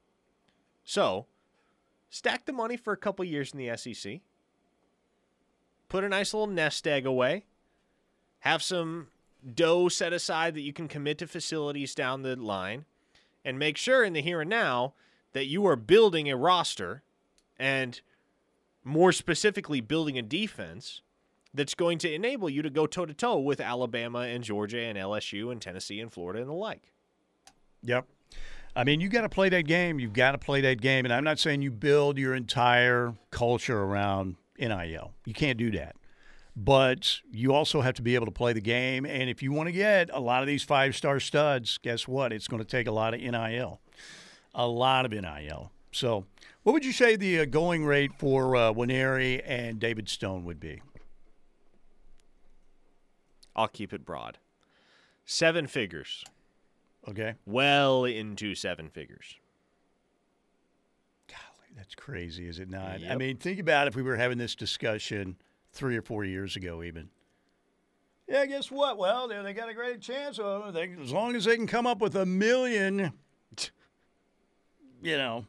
[0.85, 1.25] So,
[2.11, 4.21] stack the money for a couple years in the SEC.
[5.89, 7.47] Put a nice little nest egg away.
[8.41, 9.07] Have some
[9.55, 12.85] dough set aside that you can commit to facilities down the line.
[13.45, 14.95] And make sure in the here and now
[15.33, 17.03] that you are building a roster
[17.59, 18.01] and
[18.85, 21.03] more specifically building a defense
[21.53, 24.97] that's going to enable you to go toe to toe with Alabama and Georgia and
[24.97, 26.93] LSU and Tennessee and Florida and the like.
[27.83, 28.07] Yep.
[28.77, 29.99] I mean, you got to play that game.
[29.99, 31.05] You've got to play that game.
[31.05, 35.13] And I'm not saying you build your entire culture around NIL.
[35.25, 35.97] You can't do that.
[36.63, 39.07] But you also have to be able to play the game.
[39.07, 42.35] And if you want to get a lot of these five star studs, guess what?
[42.35, 43.81] It's going to take a lot of NIL.
[44.55, 45.73] A lot of NIL.
[45.91, 46.27] So,
[46.63, 50.61] what would you say the uh, going rate for uh, Nwaneri and David Stone would
[50.61, 50.83] be?
[53.57, 54.37] I'll keep it broad.
[55.25, 56.25] Seven figures.
[57.09, 57.37] Okay.
[57.47, 59.37] Well into seven figures.
[61.27, 63.01] Golly, that's crazy, is it not?
[63.09, 65.37] I mean, think about if we were having this discussion
[65.73, 67.09] three or four years ago, even.
[68.29, 68.97] Yeah, guess what?
[68.97, 70.73] Well, they, they got a great chance of.
[70.73, 73.13] They, as long as they can come up with a million,
[75.03, 75.47] you know.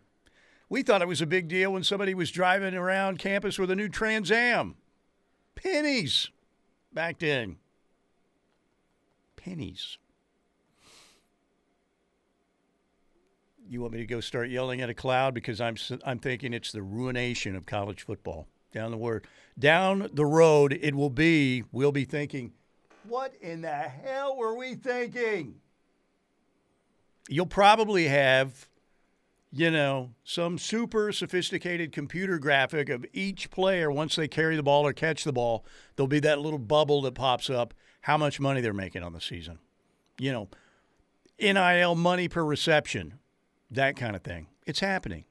[0.67, 3.75] We thought it was a big deal when somebody was driving around campus with a
[3.75, 4.75] new Trans Am.
[5.53, 6.31] Pennies
[6.93, 7.57] back then.
[9.35, 9.97] Pennies.
[13.67, 16.71] You want me to go start yelling at a cloud because I'm I'm thinking it's
[16.71, 18.47] the ruination of college football.
[18.73, 19.27] Down the word,
[19.61, 21.63] down the road, it will be.
[21.71, 22.51] We'll be thinking,
[23.07, 25.55] what in the hell were we thinking?
[27.29, 28.67] You'll probably have,
[29.51, 34.85] you know, some super sophisticated computer graphic of each player once they carry the ball
[34.85, 35.65] or catch the ball.
[35.95, 37.73] There'll be that little bubble that pops up.
[38.01, 39.59] How much money they're making on the season?
[40.19, 40.49] You know,
[41.39, 43.19] NIL money per reception,
[43.69, 44.47] that kind of thing.
[44.65, 45.25] It's happening.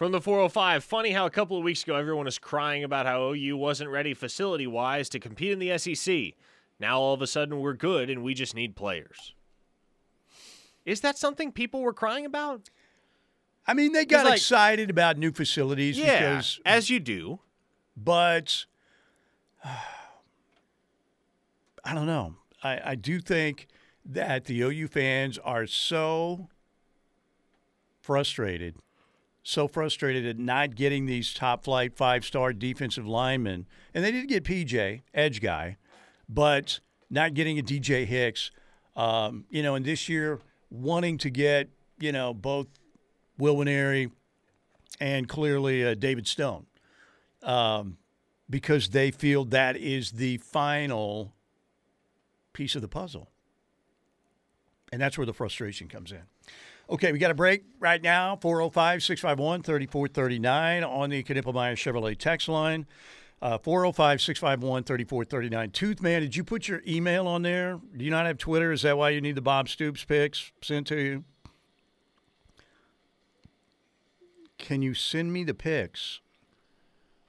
[0.00, 3.34] From the 405, funny how a couple of weeks ago everyone was crying about how
[3.34, 6.32] OU wasn't ready facility wise to compete in the SEC.
[6.78, 9.34] Now all of a sudden we're good and we just need players.
[10.86, 12.70] Is that something people were crying about?
[13.66, 17.40] I mean, they got like- excited about new facilities Yeah, because, as you do.
[17.94, 18.64] but
[21.84, 22.36] I don't know.
[22.62, 23.66] I, I do think
[24.06, 26.48] that the OU fans are so
[28.00, 28.76] frustrated,
[29.42, 33.66] so frustrated at not getting these top flight five star defensive linemen.
[33.94, 35.76] And they did get PJ, edge guy,
[36.28, 38.50] but not getting a DJ Hicks.
[38.96, 41.68] Um, you know, and this year wanting to get,
[41.98, 42.66] you know, both
[43.38, 44.10] Will Nwaneri
[45.00, 46.66] and clearly uh, David Stone
[47.42, 47.96] um,
[48.48, 51.34] because they feel that is the final
[52.52, 53.30] piece of the puzzle.
[54.92, 56.22] And that's where the frustration comes in.
[56.90, 62.48] Okay, we got a break right now 405 651 3439 on the Knippelmeyer Chevrolet text
[62.48, 62.86] line.
[63.40, 65.70] Uh, 405 651 3439.
[65.70, 67.80] Toothman, did you put your email on there?
[67.96, 68.72] Do you not have Twitter?
[68.72, 71.24] Is that why you need the Bob Stoops pics sent to you?
[74.60, 76.20] can you send me the pics?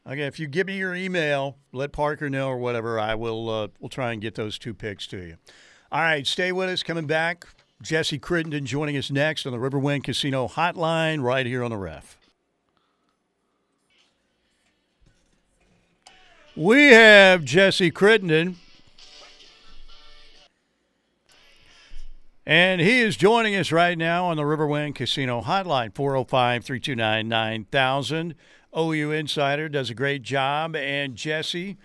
[0.06, 3.50] Okay, if you give me your email, let Parker know or whatever, I will.
[3.50, 5.38] Uh, we'll try and get those two picks to you.
[5.92, 6.84] All right, stay with us.
[6.84, 7.46] Coming back,
[7.82, 12.18] Jesse Crittenden joining us next on the Riverwind Casino Hotline, right here on the Ref.
[16.56, 18.58] We have Jesse Crittenden.
[22.46, 28.36] And he is joining us right now on the Riverwind Casino Hotline, 405 329 9000.
[28.78, 30.76] OU Insider does a great job.
[30.76, 31.78] And Jesse,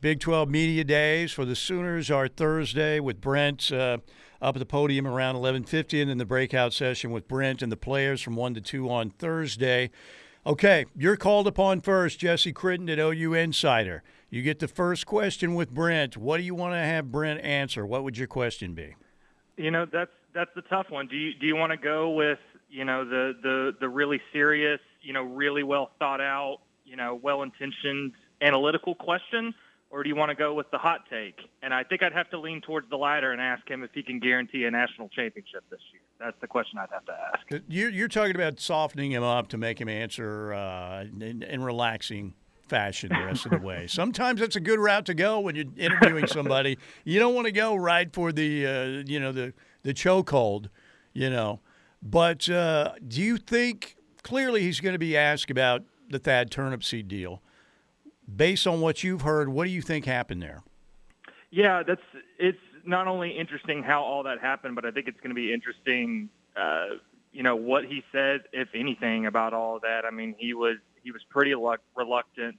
[0.00, 3.98] Big 12 Media Days for the Sooners are Thursday with Brent uh,
[4.42, 7.76] up at the podium around 11:50, and then the breakout session with Brent and the
[7.76, 9.90] players from 1 to 2 on Thursday.
[10.44, 14.02] Okay, you're called upon first, Jesse Crittenden at OU Insider.
[14.28, 16.16] You get the first question with Brent.
[16.16, 17.86] What do you want to have Brent answer?
[17.86, 18.96] What would your question be?
[19.56, 21.06] You know, that's that's the tough one.
[21.06, 24.80] Do you do you want to go with you know the the the really serious,
[25.02, 29.54] you know, really well thought out, you know, well intentioned analytical question,
[29.92, 31.38] or do you want to go with the hot take?
[31.62, 34.02] And I think I'd have to lean towards the latter and ask him if he
[34.02, 36.00] can guarantee a national championship this year.
[36.18, 37.62] That's the question I'd have to ask.
[37.68, 42.32] You're, you're talking about softening him up to make him answer uh, in, in relaxing
[42.68, 43.86] fashion the rest of the way.
[43.88, 46.78] Sometimes that's a good route to go when you're interviewing somebody.
[47.04, 50.68] You don't want to go right for the uh, you know the the chokehold,
[51.12, 51.60] you know.
[52.02, 57.08] But uh, do you think clearly he's going to be asked about the Thad Turnipseed
[57.08, 57.42] deal?
[58.34, 60.62] Based on what you've heard, what do you think happened there?
[61.50, 62.00] Yeah, that's
[62.38, 65.52] it's not only interesting how all that happened, but I think it's going to be
[65.52, 66.28] interesting.
[66.56, 66.96] Uh,
[67.32, 70.04] you know what he said, if anything, about all that.
[70.06, 72.56] I mean, he was he was pretty reluctant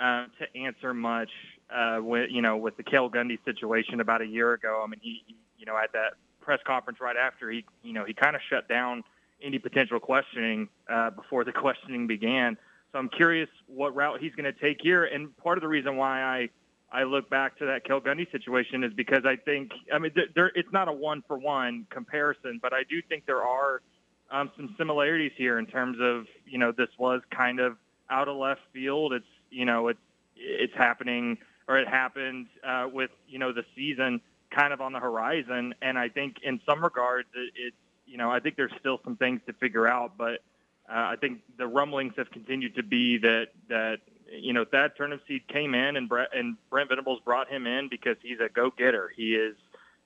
[0.00, 1.30] uh, to answer much
[1.70, 4.82] uh, with you know with the Cale Gundy situation about a year ago.
[4.84, 8.04] I mean, he, he you know at that press conference right after he you know
[8.04, 9.04] he kind of shut down
[9.42, 12.56] any potential questioning uh, before the questioning began.
[12.94, 15.04] So I'm curious what route he's going to take here.
[15.04, 16.48] And part of the reason why I
[16.92, 20.52] I look back to that Cale Gundy situation is because I think I mean there,
[20.54, 23.82] it's not a one for one comparison, but I do think there are
[24.30, 27.76] um, some similarities here in terms of you know this was kind of
[28.10, 29.12] out of left field.
[29.12, 29.98] It's you know it's
[30.36, 34.20] it's happening or it happened uh, with you know the season
[34.52, 37.76] kind of on the horizon, and I think in some regards it, it's
[38.06, 40.42] you know I think there's still some things to figure out, but
[40.88, 43.98] I think the rumblings have continued to be that that
[44.30, 48.16] you know Thad Turnipseed came in and Brent, and Brent Venables brought him in because
[48.22, 49.10] he's a go getter.
[49.16, 49.56] He is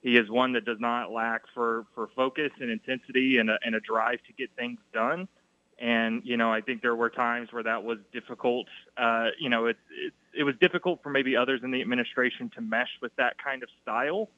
[0.00, 3.74] he is one that does not lack for, for focus and intensity and a, and
[3.74, 5.28] a drive to get things done.
[5.80, 8.66] And, you know, I think there were times where that was difficult.
[8.96, 12.60] Uh, you know, it, it, it was difficult for maybe others in the administration to
[12.60, 14.28] mesh with that kind of style.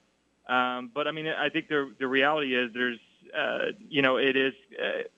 [0.48, 2.98] Um, but I mean, I think the, the reality is there's,
[3.36, 4.52] uh, you know, it is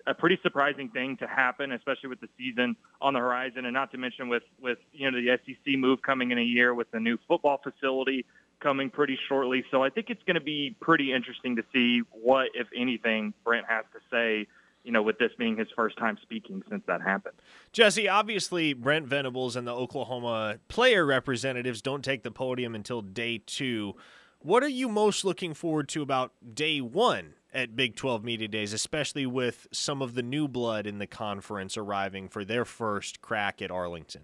[0.06, 3.90] a pretty surprising thing to happen, especially with the season on the horizon, and not
[3.92, 7.00] to mention with with you know the SEC move coming in a year with the
[7.00, 8.24] new football facility
[8.60, 9.64] coming pretty shortly.
[9.70, 13.66] So I think it's going to be pretty interesting to see what, if anything, Brent
[13.68, 14.46] has to say.
[14.84, 17.36] You know, with this being his first time speaking since that happened.
[17.70, 23.38] Jesse, obviously, Brent Venables and the Oklahoma player representatives don't take the podium until day
[23.46, 23.94] two.
[24.40, 28.72] What are you most looking forward to about day one at Big 12 Media Days,
[28.72, 33.61] especially with some of the new blood in the conference arriving for their first crack
[33.61, 34.22] at Arlington?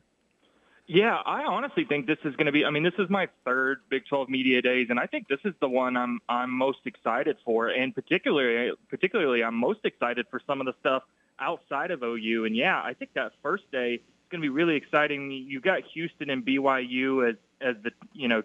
[0.90, 2.64] Yeah, I honestly think this is going to be.
[2.64, 5.52] I mean, this is my third Big 12 Media Days, and I think this is
[5.60, 10.60] the one I'm I'm most excited for, and particularly particularly I'm most excited for some
[10.60, 11.02] of the stuff
[11.38, 12.46] outside of OU.
[12.46, 14.00] And yeah, I think that first day is
[14.30, 15.30] going to be really exciting.
[15.30, 18.42] You've got Houston and BYU as as the you know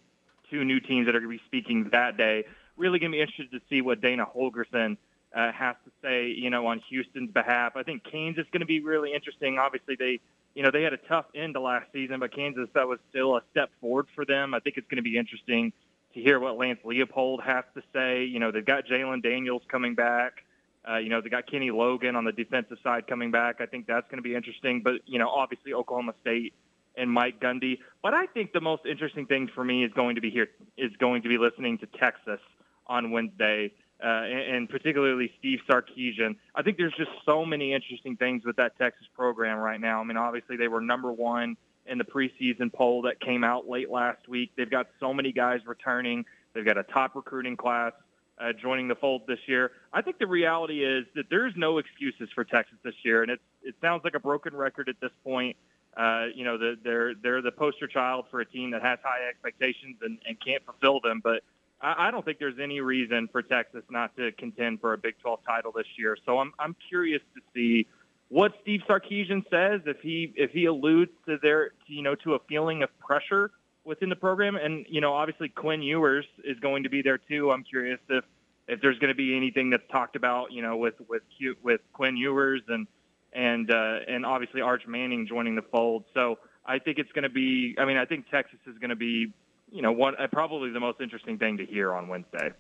[0.50, 2.44] two new teams that are going to be speaking that day.
[2.78, 4.98] Really going to be interested to see what Dana Holgorsen
[5.36, 7.76] uh, has to say, you know, on Houston's behalf.
[7.76, 9.58] I think Kansas is going to be really interesting.
[9.60, 10.20] Obviously, they
[10.56, 13.36] you know, they had a tough end to last season, but Kansas, that was still
[13.38, 14.54] a step forward for them.
[14.54, 15.74] I think it's going to be interesting
[16.14, 18.26] to hear what Lance Leipold has to say.
[18.26, 20.46] You know, they've got Jalon Daniels coming back.
[20.88, 23.62] Uh, you know, they got Kenny Logan on the defensive side coming back.
[23.62, 24.82] I think that's going to be interesting.
[24.82, 26.54] But, you know, obviously Oklahoma State
[26.96, 27.80] and Mike Gundy.
[28.04, 30.92] But I think the most interesting thing for me is going to be here is
[31.00, 32.42] going to be listening to Texas
[32.88, 33.72] on Wednesday
[34.04, 36.36] uh, and, and particularly Steve Sarkisian.
[36.56, 40.02] I think there's just so many interesting things with that Texas program right now.
[40.02, 41.56] I mean, obviously they were number one
[41.86, 44.52] in the preseason poll that came out late last week.
[44.58, 46.26] They've got so many guys returning.
[46.54, 47.94] They've got a top recruiting class
[48.40, 49.72] uh, joining the fold this year.
[49.94, 53.44] I think the reality is that there's no excuses for Texas this year, and it's
[53.64, 55.56] it sounds like a broken record at this point.
[55.96, 59.30] Uh, you know, the, they're they're the poster child for a team that has high
[59.30, 61.22] expectations and, and can't fulfill them.
[61.24, 61.44] But
[61.84, 65.16] I, I don't think there's any reason for Texas not to contend for a Big
[65.20, 66.18] 12 title this year.
[66.26, 67.88] So I'm I'm curious to see
[68.30, 72.40] what Steve Sarkisian says, if he if he alludes to their you know to a
[72.50, 73.52] feeling of pressure
[73.84, 77.52] within the program, and you know obviously Quinn Ewers is going to be there too.
[77.52, 78.24] I'm curious if
[78.68, 81.24] if there's going to be anything that's talked about, you know, with with
[81.62, 82.88] with Quinn Ewers and
[83.34, 86.06] and uh, and obviously Arch Manning joining the fold.
[86.14, 87.76] So I think it's going to be.
[87.78, 89.34] I mean, I think Texas is going to be,
[89.74, 92.52] you know, one uh, probably the most interesting thing to hear on Wednesday.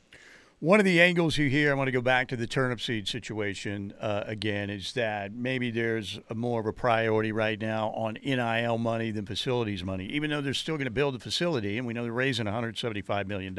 [0.59, 3.93] One of the angles you hear, I want to go back to the Turnipseed situation
[3.99, 9.11] uh, again, is that maybe there's more of a priority right now on NIL money
[9.11, 12.03] than facilities money, even though they're still going to build a facility, and we know
[12.03, 13.53] they're raising $175 million.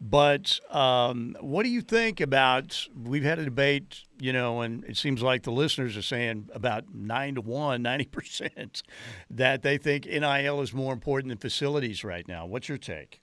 [0.00, 2.86] But um, what do you think about?
[2.96, 6.94] We've had a debate, you know, and it seems like the listeners are saying about
[6.94, 8.82] nine to one, 90%,
[9.30, 12.46] that they think NIL is more important than facilities right now.
[12.46, 13.20] What's your take?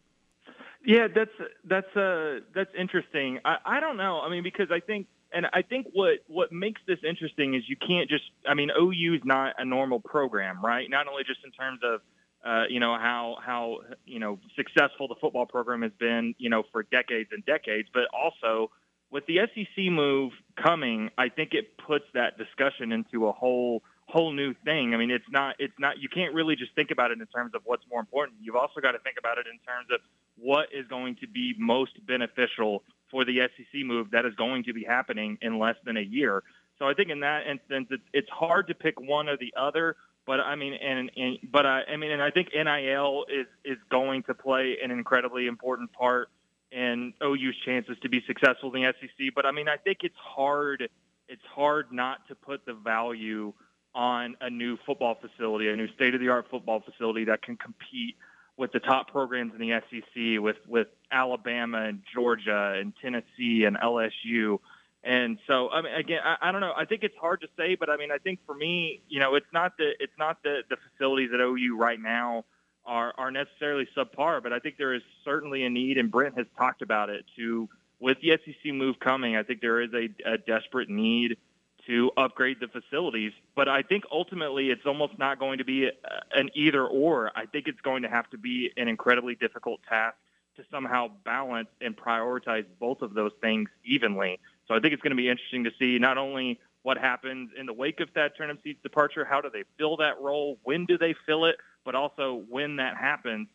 [0.85, 1.31] Yeah, that's
[1.64, 3.39] that's uh that's interesting.
[3.43, 4.22] I, I don't know.
[4.22, 7.76] I mean, because I think and I think what what makes this interesting is you
[7.76, 8.23] can't just.
[8.47, 10.88] I mean, OU is not a normal program, right?
[10.89, 12.02] Not only just in terms of
[12.45, 16.63] uh, you know how how you know successful the football program has been, you know,
[16.72, 18.69] for decades and decades, but also
[19.11, 20.31] with the SEC move
[20.61, 24.93] coming, I think it puts that discussion into a whole whole new thing.
[24.93, 27.53] I mean, it's not it's not you can't really just think about it in terms
[27.55, 28.38] of what's more important.
[28.41, 29.99] You've also got to think about it in terms of
[30.38, 34.73] what is going to be most beneficial for the SEC move that is going to
[34.73, 36.43] be happening in less than a year.
[36.80, 39.95] So I think in that instance, it's, it's hard to pick one or the other.
[40.26, 43.77] But I mean, and, and but I, I mean, and I think NIL is is
[43.89, 46.30] going to play an incredibly important part
[46.72, 49.27] in OU's chances to be successful in the SEC.
[49.35, 50.89] But I mean, I think it's hard.
[51.27, 53.53] It's hard not to put the value
[53.93, 58.18] on a new football facility, a new state-of-the-art football facility that can compete
[58.57, 63.77] with the top programs in the SEC, with with Alabama and Georgia and Tennessee and
[63.77, 64.60] LSU.
[65.06, 66.73] And so, I mean, again, I, I don't know.
[66.76, 69.36] I think it's hard to say, but I mean, I think for me, you know,
[69.36, 72.44] it's not the it's not the the facilities at OU right now
[72.88, 76.48] are are necessarily subpar, but I think there is certainly a need, and Brent has
[76.57, 77.23] talked about it.
[77.36, 77.69] To
[77.99, 81.38] with the SEC move coming, I think there is a, a desperate need
[81.86, 83.32] to upgrade the facilities.
[83.56, 85.90] But I think ultimately it's almost not going to be
[86.32, 87.32] an either or.
[87.36, 90.18] I think it's going to have to be an incredibly difficult task
[90.57, 94.40] to somehow balance and prioritize both of those things evenly.
[94.67, 97.65] So I think it's going to be interesting to see not only what happens in
[97.65, 101.15] the wake of that Turnipseed's departure, how do they fill that role, when do they
[101.25, 103.47] fill it, but also when that happens,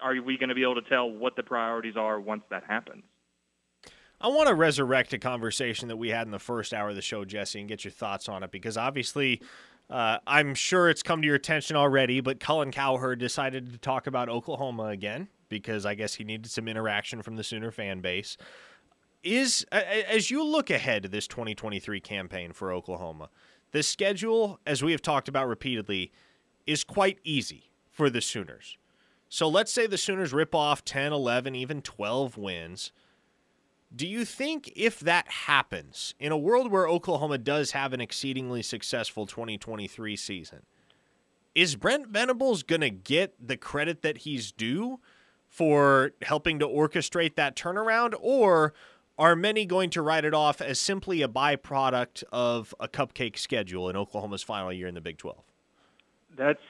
[0.00, 3.04] are we going to be able to tell what the priorities are once that happens?
[4.20, 7.02] I want to resurrect a conversation that we had in the first hour of the
[7.02, 9.42] show, Jesse, and get your thoughts on it because obviously,
[9.90, 14.06] uh, I'm sure it's come to your attention already, but Colin Cowherd decided to talk
[14.06, 18.36] about Oklahoma again because I guess he needed some interaction from the Sooner fan base.
[19.22, 23.30] Is as you look ahead to this 2023 campaign for Oklahoma,
[23.70, 26.10] the schedule, as we have talked about repeatedly,
[26.66, 28.76] is quite easy for the Sooners.
[29.28, 32.92] So let's say the Sooners rip off 10, 11, even 12 wins
[33.94, 38.62] do you think if that happens in a world where Oklahoma does have an exceedingly
[38.62, 40.62] successful 2023 season,
[41.54, 45.00] is Brent Venables going to get the credit that he's due
[45.46, 48.14] for helping to orchestrate that turnaround?
[48.18, 48.72] Or
[49.18, 53.88] are many going to write it off as simply a byproduct of a cupcake schedule
[53.88, 55.38] in Oklahoma's final year in the Big 12?
[56.36, 56.60] That's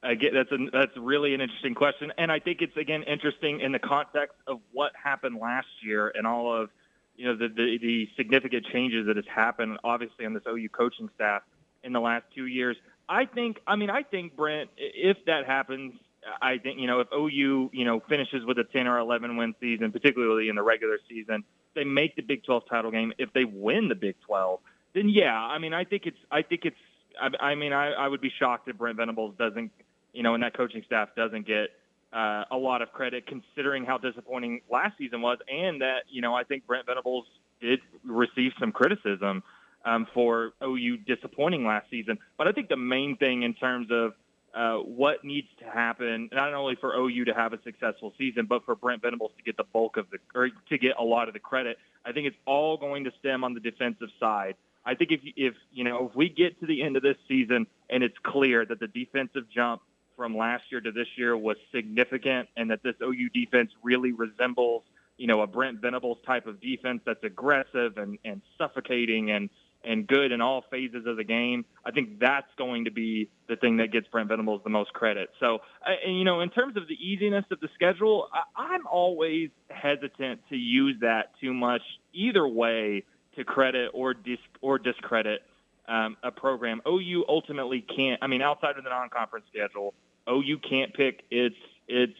[0.00, 3.72] Again, that's a, that's really an interesting question, and I think it's again interesting in
[3.72, 6.70] the context of what happened last year and all of
[7.16, 11.10] you know the, the the significant changes that has happened, obviously on this OU coaching
[11.16, 11.42] staff
[11.82, 12.76] in the last two years.
[13.08, 15.94] I think, I mean, I think Brent, if that happens,
[16.40, 19.54] I think you know if OU you know finishes with a 10 or 11 win
[19.60, 21.44] season, particularly in the regular season,
[21.74, 23.12] they make the Big 12 title game.
[23.18, 24.60] If they win the Big 12,
[24.94, 26.76] then yeah, I mean, I think it's I think it's
[27.20, 29.70] I, I mean, I, I would be shocked if Brent Venables doesn't
[30.12, 31.70] you know, and that coaching staff doesn't get
[32.12, 36.34] uh, a lot of credit considering how disappointing last season was, and that you know
[36.34, 37.26] I think Brent Venables
[37.60, 39.42] did receive some criticism
[39.84, 42.18] um, for OU disappointing last season.
[42.36, 44.14] But I think the main thing in terms of
[44.54, 48.64] uh, what needs to happen, not only for OU to have a successful season, but
[48.64, 51.34] for Brent Venables to get the bulk of the or to get a lot of
[51.34, 54.54] the credit, I think it's all going to stem on the defensive side.
[54.86, 57.66] I think if if you know if we get to the end of this season
[57.90, 59.82] and it's clear that the defensive jump
[60.18, 64.82] from last year to this year was significant, and that this OU defense really resembles,
[65.16, 69.48] you know, a Brent Venables type of defense that's aggressive and, and suffocating and
[69.84, 71.64] and good in all phases of the game.
[71.84, 75.30] I think that's going to be the thing that gets Brent Venables the most credit.
[75.40, 75.58] So,
[76.04, 80.56] and, you know, in terms of the easiness of the schedule, I'm always hesitant to
[80.56, 81.82] use that too much
[82.12, 83.04] either way
[83.36, 85.42] to credit or dis or discredit
[85.88, 86.82] um, a program.
[86.86, 88.22] OU ultimately can't.
[88.22, 89.94] I mean, outside of the non-conference schedule,
[90.28, 91.56] OU can't pick its
[91.86, 92.18] its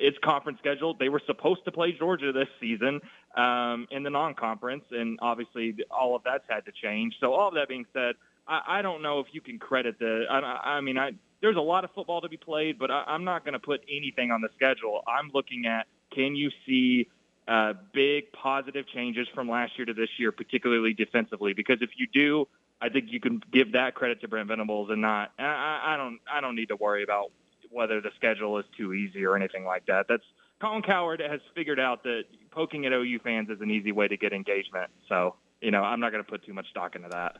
[0.00, 0.94] its conference schedule.
[0.98, 3.00] They were supposed to play Georgia this season
[3.36, 7.14] um, in the non-conference, and obviously all of that's had to change.
[7.20, 8.14] So all of that being said,
[8.48, 10.24] I, I don't know if you can credit the.
[10.28, 13.24] I, I mean, I there's a lot of football to be played, but I, I'm
[13.24, 15.02] not going to put anything on the schedule.
[15.06, 17.08] I'm looking at can you see
[17.46, 21.52] uh, big positive changes from last year to this year, particularly defensively?
[21.52, 22.48] Because if you do,
[22.80, 25.32] I think you can give that credit to Brent Venables and not.
[25.38, 26.20] I, I don't.
[26.30, 27.32] I don't need to worry about
[27.70, 30.06] whether the schedule is too easy or anything like that.
[30.08, 30.24] That's
[30.60, 34.16] Colin Cowherd has figured out that poking at OU fans is an easy way to
[34.16, 34.90] get engagement.
[35.08, 37.36] So you know, I'm not going to put too much stock into that.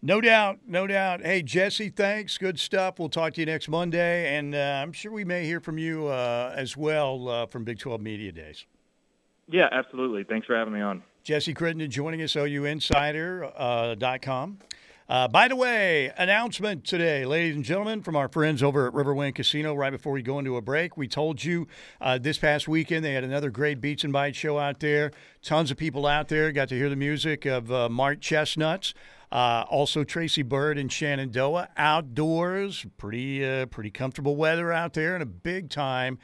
[0.00, 1.22] No doubt, no doubt.
[1.22, 2.38] Hey, Jesse, thanks.
[2.38, 3.00] Good stuff.
[3.00, 6.06] We'll talk to you next Monday, and uh, I'm sure we may hear from you
[6.06, 8.64] uh, as well uh, from Big 12 Media Days.
[9.48, 10.22] Yeah, absolutely.
[10.22, 11.02] Thanks for having me on.
[11.24, 14.58] Jesse Crittenden joining us, OUinsider.com.
[14.60, 14.64] Uh,
[15.08, 19.72] by the way, announcement today, ladies and gentlemen, from our friends over at Riverwind Casino.
[19.72, 21.66] Right before we go into a break, we told you
[21.98, 25.10] uh, this past weekend they had another great Beats and Bites show out there.
[25.42, 28.92] Tons of people out there got to hear the music of uh, Mark Chesnutt's.
[29.32, 35.22] Uh, also, Tracy Byrd and Shenandoah outdoors, pretty uh, pretty comfortable weather out there, and
[35.22, 36.18] a big time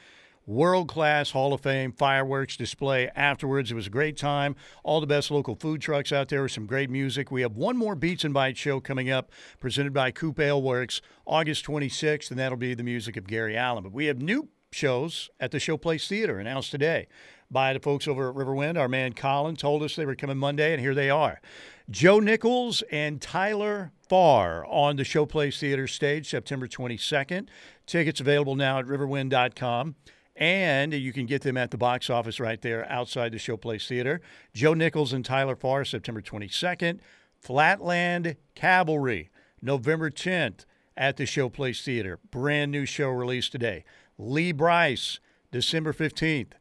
[0.45, 3.71] world class Hall of Fame fireworks display afterwards.
[3.71, 4.55] It was a great time.
[4.83, 7.31] All the best local food trucks out there with some great music.
[7.31, 11.01] We have one more Beats and Bites show coming up, presented by Coop Ale Works,
[11.25, 13.83] August 26th, and that'll be the music of Gary Allan.
[13.83, 17.07] But we have new shows at the Showplace Theater announced today
[17.49, 18.77] by the folks over at Riverwind.
[18.77, 21.41] Our man Colin told us they were coming Monday, and here they are.
[21.89, 27.47] Joe Nichols and Tyler Farr on the Showplace Theater stage September 22nd.
[27.85, 29.95] Tickets available now at riverwind.com.
[30.35, 34.19] And you can get them at the box office right there outside the Showplace Theater.
[34.53, 36.99] Joe Nichols and Tyler Farr, September 22nd.
[37.39, 39.29] Flatland Cavalry,
[39.61, 40.65] November 10th
[40.97, 42.19] at the Showplace Theater.
[42.31, 43.85] Brand new show released today.
[44.17, 45.19] Lee Brice,
[45.51, 46.53] December 15th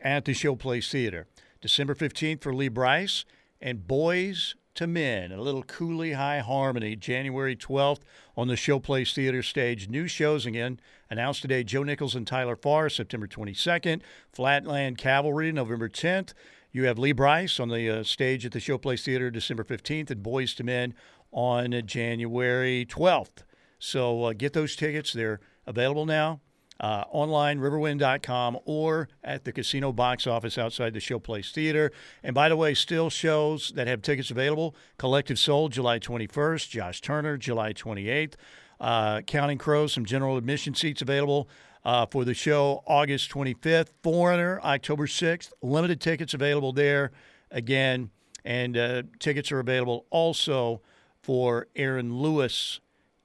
[0.00, 1.26] at the Showplace Theater.
[1.60, 3.24] December 15th for Lee Brice
[3.60, 8.00] and Boyz II Men, a little Cooley High Harmony, January 12th
[8.36, 9.88] on the Showplace Theater stage.
[9.88, 10.80] New shows again
[11.10, 14.00] announced today Joe Nichols and Tyler Farr, September 22nd.
[14.32, 16.32] Flatland Cavalry, November 10th.
[16.72, 20.22] You have Lee Brice on the uh, stage at the Showplace Theater, December 15th, and
[20.22, 20.94] Boyz II Men
[21.32, 23.44] on January 12th.
[23.78, 25.12] So uh, get those tickets.
[25.12, 26.40] They're available now
[26.80, 31.92] uh, online, riverwind.com, or at the casino box office outside the Showplace Theater.
[32.22, 37.00] And by the way, still shows that have tickets available Collective Soul, July 21st, Josh
[37.00, 38.34] Turner, July 28th.
[38.80, 41.48] Uh, Counting Crows, some general admission seats available.
[41.82, 43.88] Uh, for the show August 25th.
[44.02, 45.50] Foreigner, October 6th.
[45.62, 47.10] Limited tickets available there
[47.50, 48.10] again.
[48.44, 50.82] And uh, tickets are available also
[51.22, 52.80] for Aaron Lewis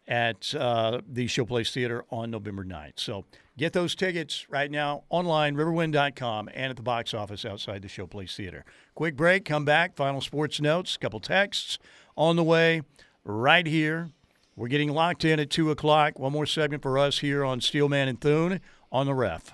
[0.07, 2.93] at uh, the Showplace Theater on November 9th.
[2.97, 3.25] So
[3.57, 8.35] get those tickets right now online, riverwind.com, and at the box office outside the Showplace
[8.35, 8.65] Theater.
[8.95, 11.77] Quick break, come back, final sports notes, couple texts
[12.17, 12.81] on the way
[13.23, 14.11] right here
[14.55, 16.17] we're getting locked in at 2 o'clock.
[16.17, 18.61] One more segment for us here on Steelman and Thune
[18.91, 19.53] on the ref.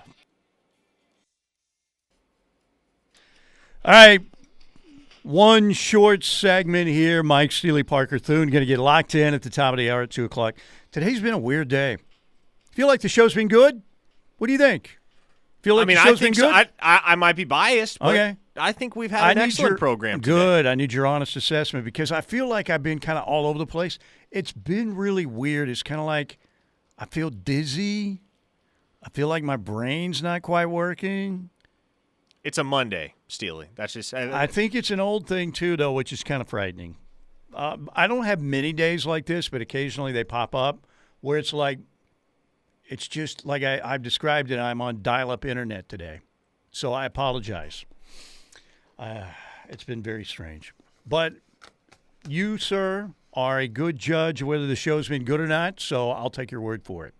[3.84, 4.20] All right.
[5.24, 7.22] One short segment here.
[7.22, 10.02] Mike Steely Parker Thune going to get locked in at the top of the hour
[10.02, 10.54] at 2 o'clock.
[10.92, 11.96] Today's been a weird day.
[12.70, 13.82] Feel like the show's been good?
[14.42, 14.98] What do you think?
[15.62, 16.48] Feel like I mean, I think so.
[16.48, 18.36] I, I, I might be biased, but Okay.
[18.56, 20.20] I think we've had an need excellent your- program.
[20.20, 20.34] today.
[20.34, 20.66] Good.
[20.66, 23.56] I need your honest assessment because I feel like I've been kind of all over
[23.56, 24.00] the place.
[24.32, 25.68] It's been really weird.
[25.68, 26.38] It's kind of like
[26.98, 28.20] I feel dizzy.
[29.00, 31.50] I feel like my brain's not quite working.
[32.42, 33.68] It's a Monday, Steely.
[33.76, 36.96] That's just I think it's an old thing too, though, which is kind of frightening.
[37.54, 40.84] Uh, I don't have many days like this, but occasionally they pop up
[41.20, 41.78] where it's like
[42.92, 44.58] it's just like I, I've described it.
[44.58, 46.20] I'm on dial-up internet today,
[46.70, 47.86] so I apologize.
[48.98, 49.24] Uh,
[49.70, 50.74] it's been very strange,
[51.06, 51.32] but
[52.28, 55.80] you, sir, are a good judge whether the show's been good or not.
[55.80, 57.14] So I'll take your word for it,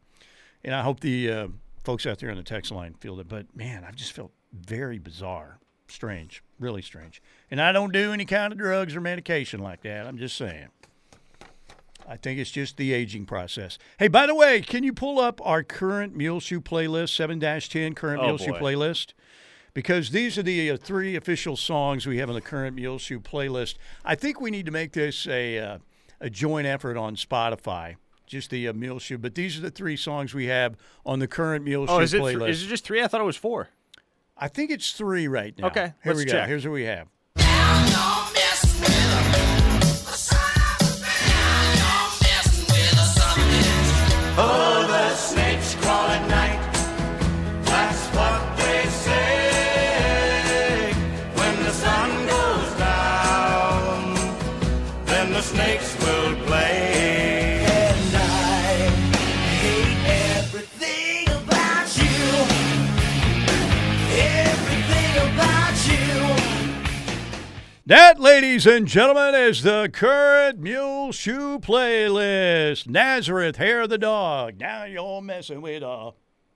[0.62, 1.48] and I hope the uh,
[1.84, 3.28] folks out there on the text line feel it.
[3.28, 5.58] But man, I've just felt very bizarre,
[5.88, 7.22] strange, really strange.
[7.50, 10.06] And I don't do any kind of drugs or medication like that.
[10.06, 10.68] I'm just saying.
[12.08, 13.78] I think it's just the aging process.
[13.98, 17.94] Hey, by the way, can you pull up our current Mule Shoe playlist, 7 10
[17.94, 19.12] current Oh, Mule Shoe playlist?
[19.74, 23.20] Because these are the uh, three official songs we have on the current Mule Shoe
[23.20, 23.76] playlist.
[24.04, 25.78] I think we need to make this a, uh,
[26.20, 27.96] a joint effort on Spotify,
[28.26, 29.16] just the uh, Mule Shoe.
[29.16, 30.76] But these are the three songs we have
[31.06, 32.38] on the current Mule oh, Shoe is playlist.
[32.40, 33.02] th- is it just three?
[33.02, 33.68] I thought it was four.
[34.36, 35.68] I think it's three right now.
[35.68, 36.32] Okay, here let's we go.
[36.32, 36.48] check.
[36.48, 37.08] Here's what we have.
[67.84, 72.86] That, ladies and gentlemen, is the current Mule Shoe playlist.
[72.86, 74.60] Nazareth, Hair of the Dog.
[74.60, 76.12] Now you're messing with a.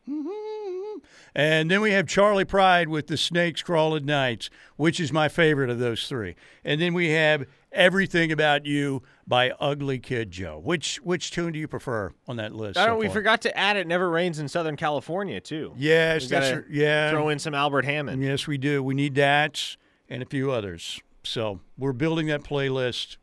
[1.35, 5.29] And then we have Charley Pride with the Snakes Crawl at Nights, which is my
[5.29, 6.35] favorite of those three.
[6.65, 10.59] And then we have Everything About You by Ugly Kid Joe.
[10.65, 12.79] Which which tune do you prefer on that list?
[12.79, 12.97] I so.
[12.97, 13.15] We far?
[13.15, 15.75] forgot to add "It Never Rains in Southern California" too.
[15.77, 17.11] Yes, We yeah.
[17.11, 18.23] Throw in some Albert Hammond.
[18.23, 18.83] Yes, we do.
[18.83, 19.77] We need that
[20.09, 21.03] and a few others.
[21.27, 23.17] So we're building that playlist.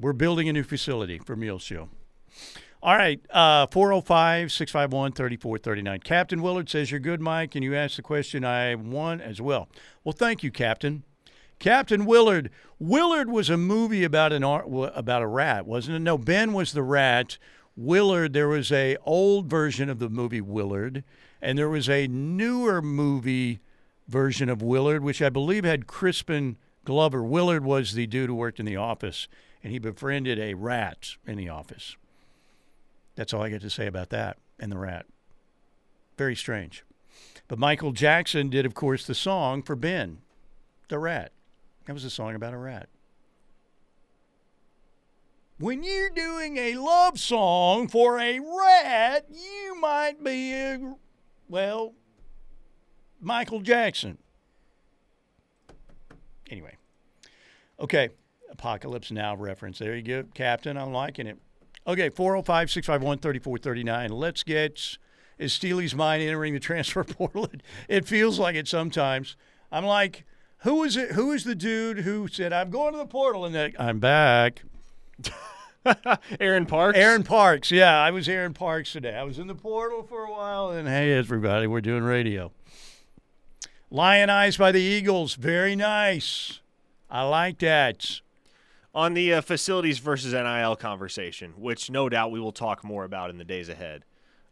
[0.00, 1.88] We're building a new facility for Mule Shoe.
[2.80, 6.00] All right, uh, 405 651 3439.
[6.00, 9.68] Captain Willard says, You're good, Mike, and you asked the question I won as well.
[10.04, 11.02] Well, thank you, Captain.
[11.58, 12.50] Captain Willard.
[12.78, 16.00] Willard was a movie about an ar- wa- about a rat, wasn't it?
[16.00, 17.36] No, Ben was the rat.
[17.76, 21.02] Willard, there was a old version of the movie Willard,
[21.42, 23.58] and there was a newer movie
[24.08, 27.22] version of Willard, which I believe had Crispin Glover.
[27.22, 29.28] Willard was the dude who worked in the office,
[29.62, 31.96] and he befriended a rat in the office.
[33.14, 35.06] That's all I get to say about that and the rat.
[36.16, 36.84] Very strange.
[37.46, 40.18] But Michael Jackson did, of course, the song for Ben,
[40.88, 41.32] the rat.
[41.86, 42.88] That was a song about a rat.
[45.58, 50.94] When you're doing a love song for a rat, you might be, a,
[51.48, 51.94] well,
[53.20, 54.18] Michael Jackson.
[56.50, 56.76] Anyway.
[57.80, 58.10] Okay.
[58.50, 59.78] Apocalypse Now reference.
[59.78, 60.76] There you go, Captain.
[60.76, 61.38] I'm liking it.
[61.86, 64.10] Okay, 405 651 3439.
[64.10, 64.98] Let's get.
[65.38, 67.48] Is Steely's mind entering the transfer portal?
[67.88, 69.36] It, feels like it sometimes.
[69.70, 70.24] I'm like,
[70.58, 71.12] who is it?
[71.12, 74.62] Who is the dude who said, I'm going to the portal and then I'm back?
[76.40, 76.98] Aaron Parks.
[76.98, 77.70] Aaron Parks.
[77.70, 79.14] Yeah, I was Aaron Parks today.
[79.14, 82.50] I was in the portal for a while, and hey, everybody, we're doing radio.
[83.90, 85.34] Lyin' Eyes by the Eagles.
[85.34, 86.60] Very nice.
[87.10, 88.20] I like that.
[88.94, 93.30] on the uh, facilities versus NIL conversation, which no doubt we will talk more about
[93.30, 94.04] in the days ahead.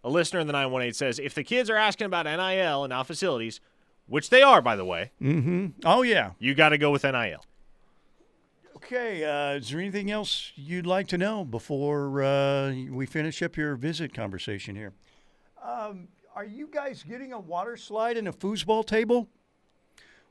[0.04, 3.02] A listener in the 918 says if the kids are asking about NIL and now
[3.02, 3.60] facilities,
[4.06, 5.10] which they are, by the way,
[5.84, 6.30] Oh, yeah.
[6.38, 7.44] you got to go with NIL.
[8.76, 9.24] Okay.
[9.24, 13.74] Uh, is there anything else you'd like to know before uh, we finish up your
[13.74, 14.92] visit conversation here?
[15.66, 16.06] Um,
[16.36, 19.26] are you guys getting a water slide and a foosball table?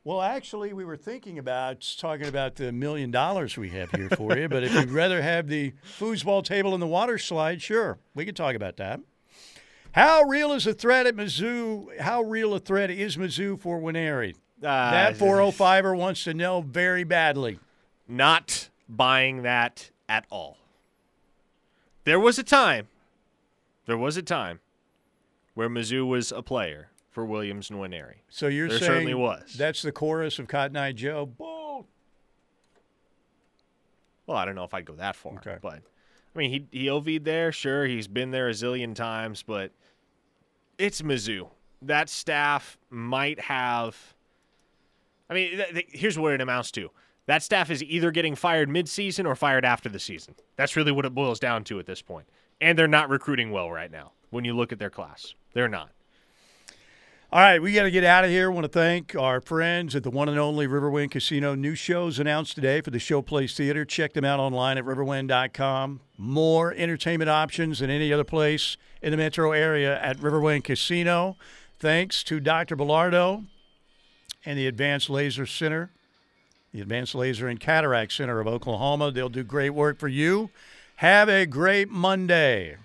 [0.03, 4.38] Well, actually, we were thinking about talking about the million dollars we have here for
[4.38, 4.48] you.
[4.48, 8.36] But if you'd rather have the foosball table and the water slide, sure, we could
[8.36, 8.99] talk about that.
[9.94, 11.99] How real is a threat at Mizzou?
[11.99, 14.36] How real a threat is Mizzou for Nwaneri?
[14.61, 17.60] Uh, that 405er wants to know very badly.
[18.07, 20.57] Not buying that at all.
[22.03, 22.90] There was a time,
[23.88, 24.60] there was a time
[25.56, 28.18] where Mizzou was a player for Williams Nwaneri.
[28.30, 29.56] So you're There saying certainly was.
[29.57, 31.32] that's the chorus of Cotton Eye Joe?
[34.27, 35.57] Well, I don't know if I'd go that far, Okay.
[35.61, 35.82] but
[36.36, 37.52] I mean, he he OV'd there.
[37.52, 39.72] Sure, he's been there a zillion times, but
[40.77, 41.49] it's Mizzou.
[41.82, 44.15] That staff might have.
[45.30, 46.90] I mean, th- th- here's what it amounts to.
[47.27, 50.36] That staff is either getting fired mid-season or fired after the season.
[50.57, 52.27] That's really what it boils down to at this point.
[52.61, 54.11] And they're not recruiting well right now.
[54.30, 55.90] When you look at their class, they're not.
[57.32, 58.52] All right, we got to get out of here.
[58.52, 61.56] Want to thank our friends at the one and only Riverwind Casino.
[61.56, 63.84] New shows announced today for the Showplace Theater.
[63.84, 66.02] Check them out online at riverwind.com.
[66.18, 71.36] More entertainment options than any other place in the metro area at Riverwind Casino.
[71.80, 72.76] Thanks to Dr.
[72.76, 73.45] Bellardo
[74.45, 75.91] and the Advanced Laser Center,
[76.73, 79.11] the Advanced Laser and Cataract Center of Oklahoma.
[79.11, 80.52] They'll do great work for you.
[80.98, 82.77] Have a great Monday.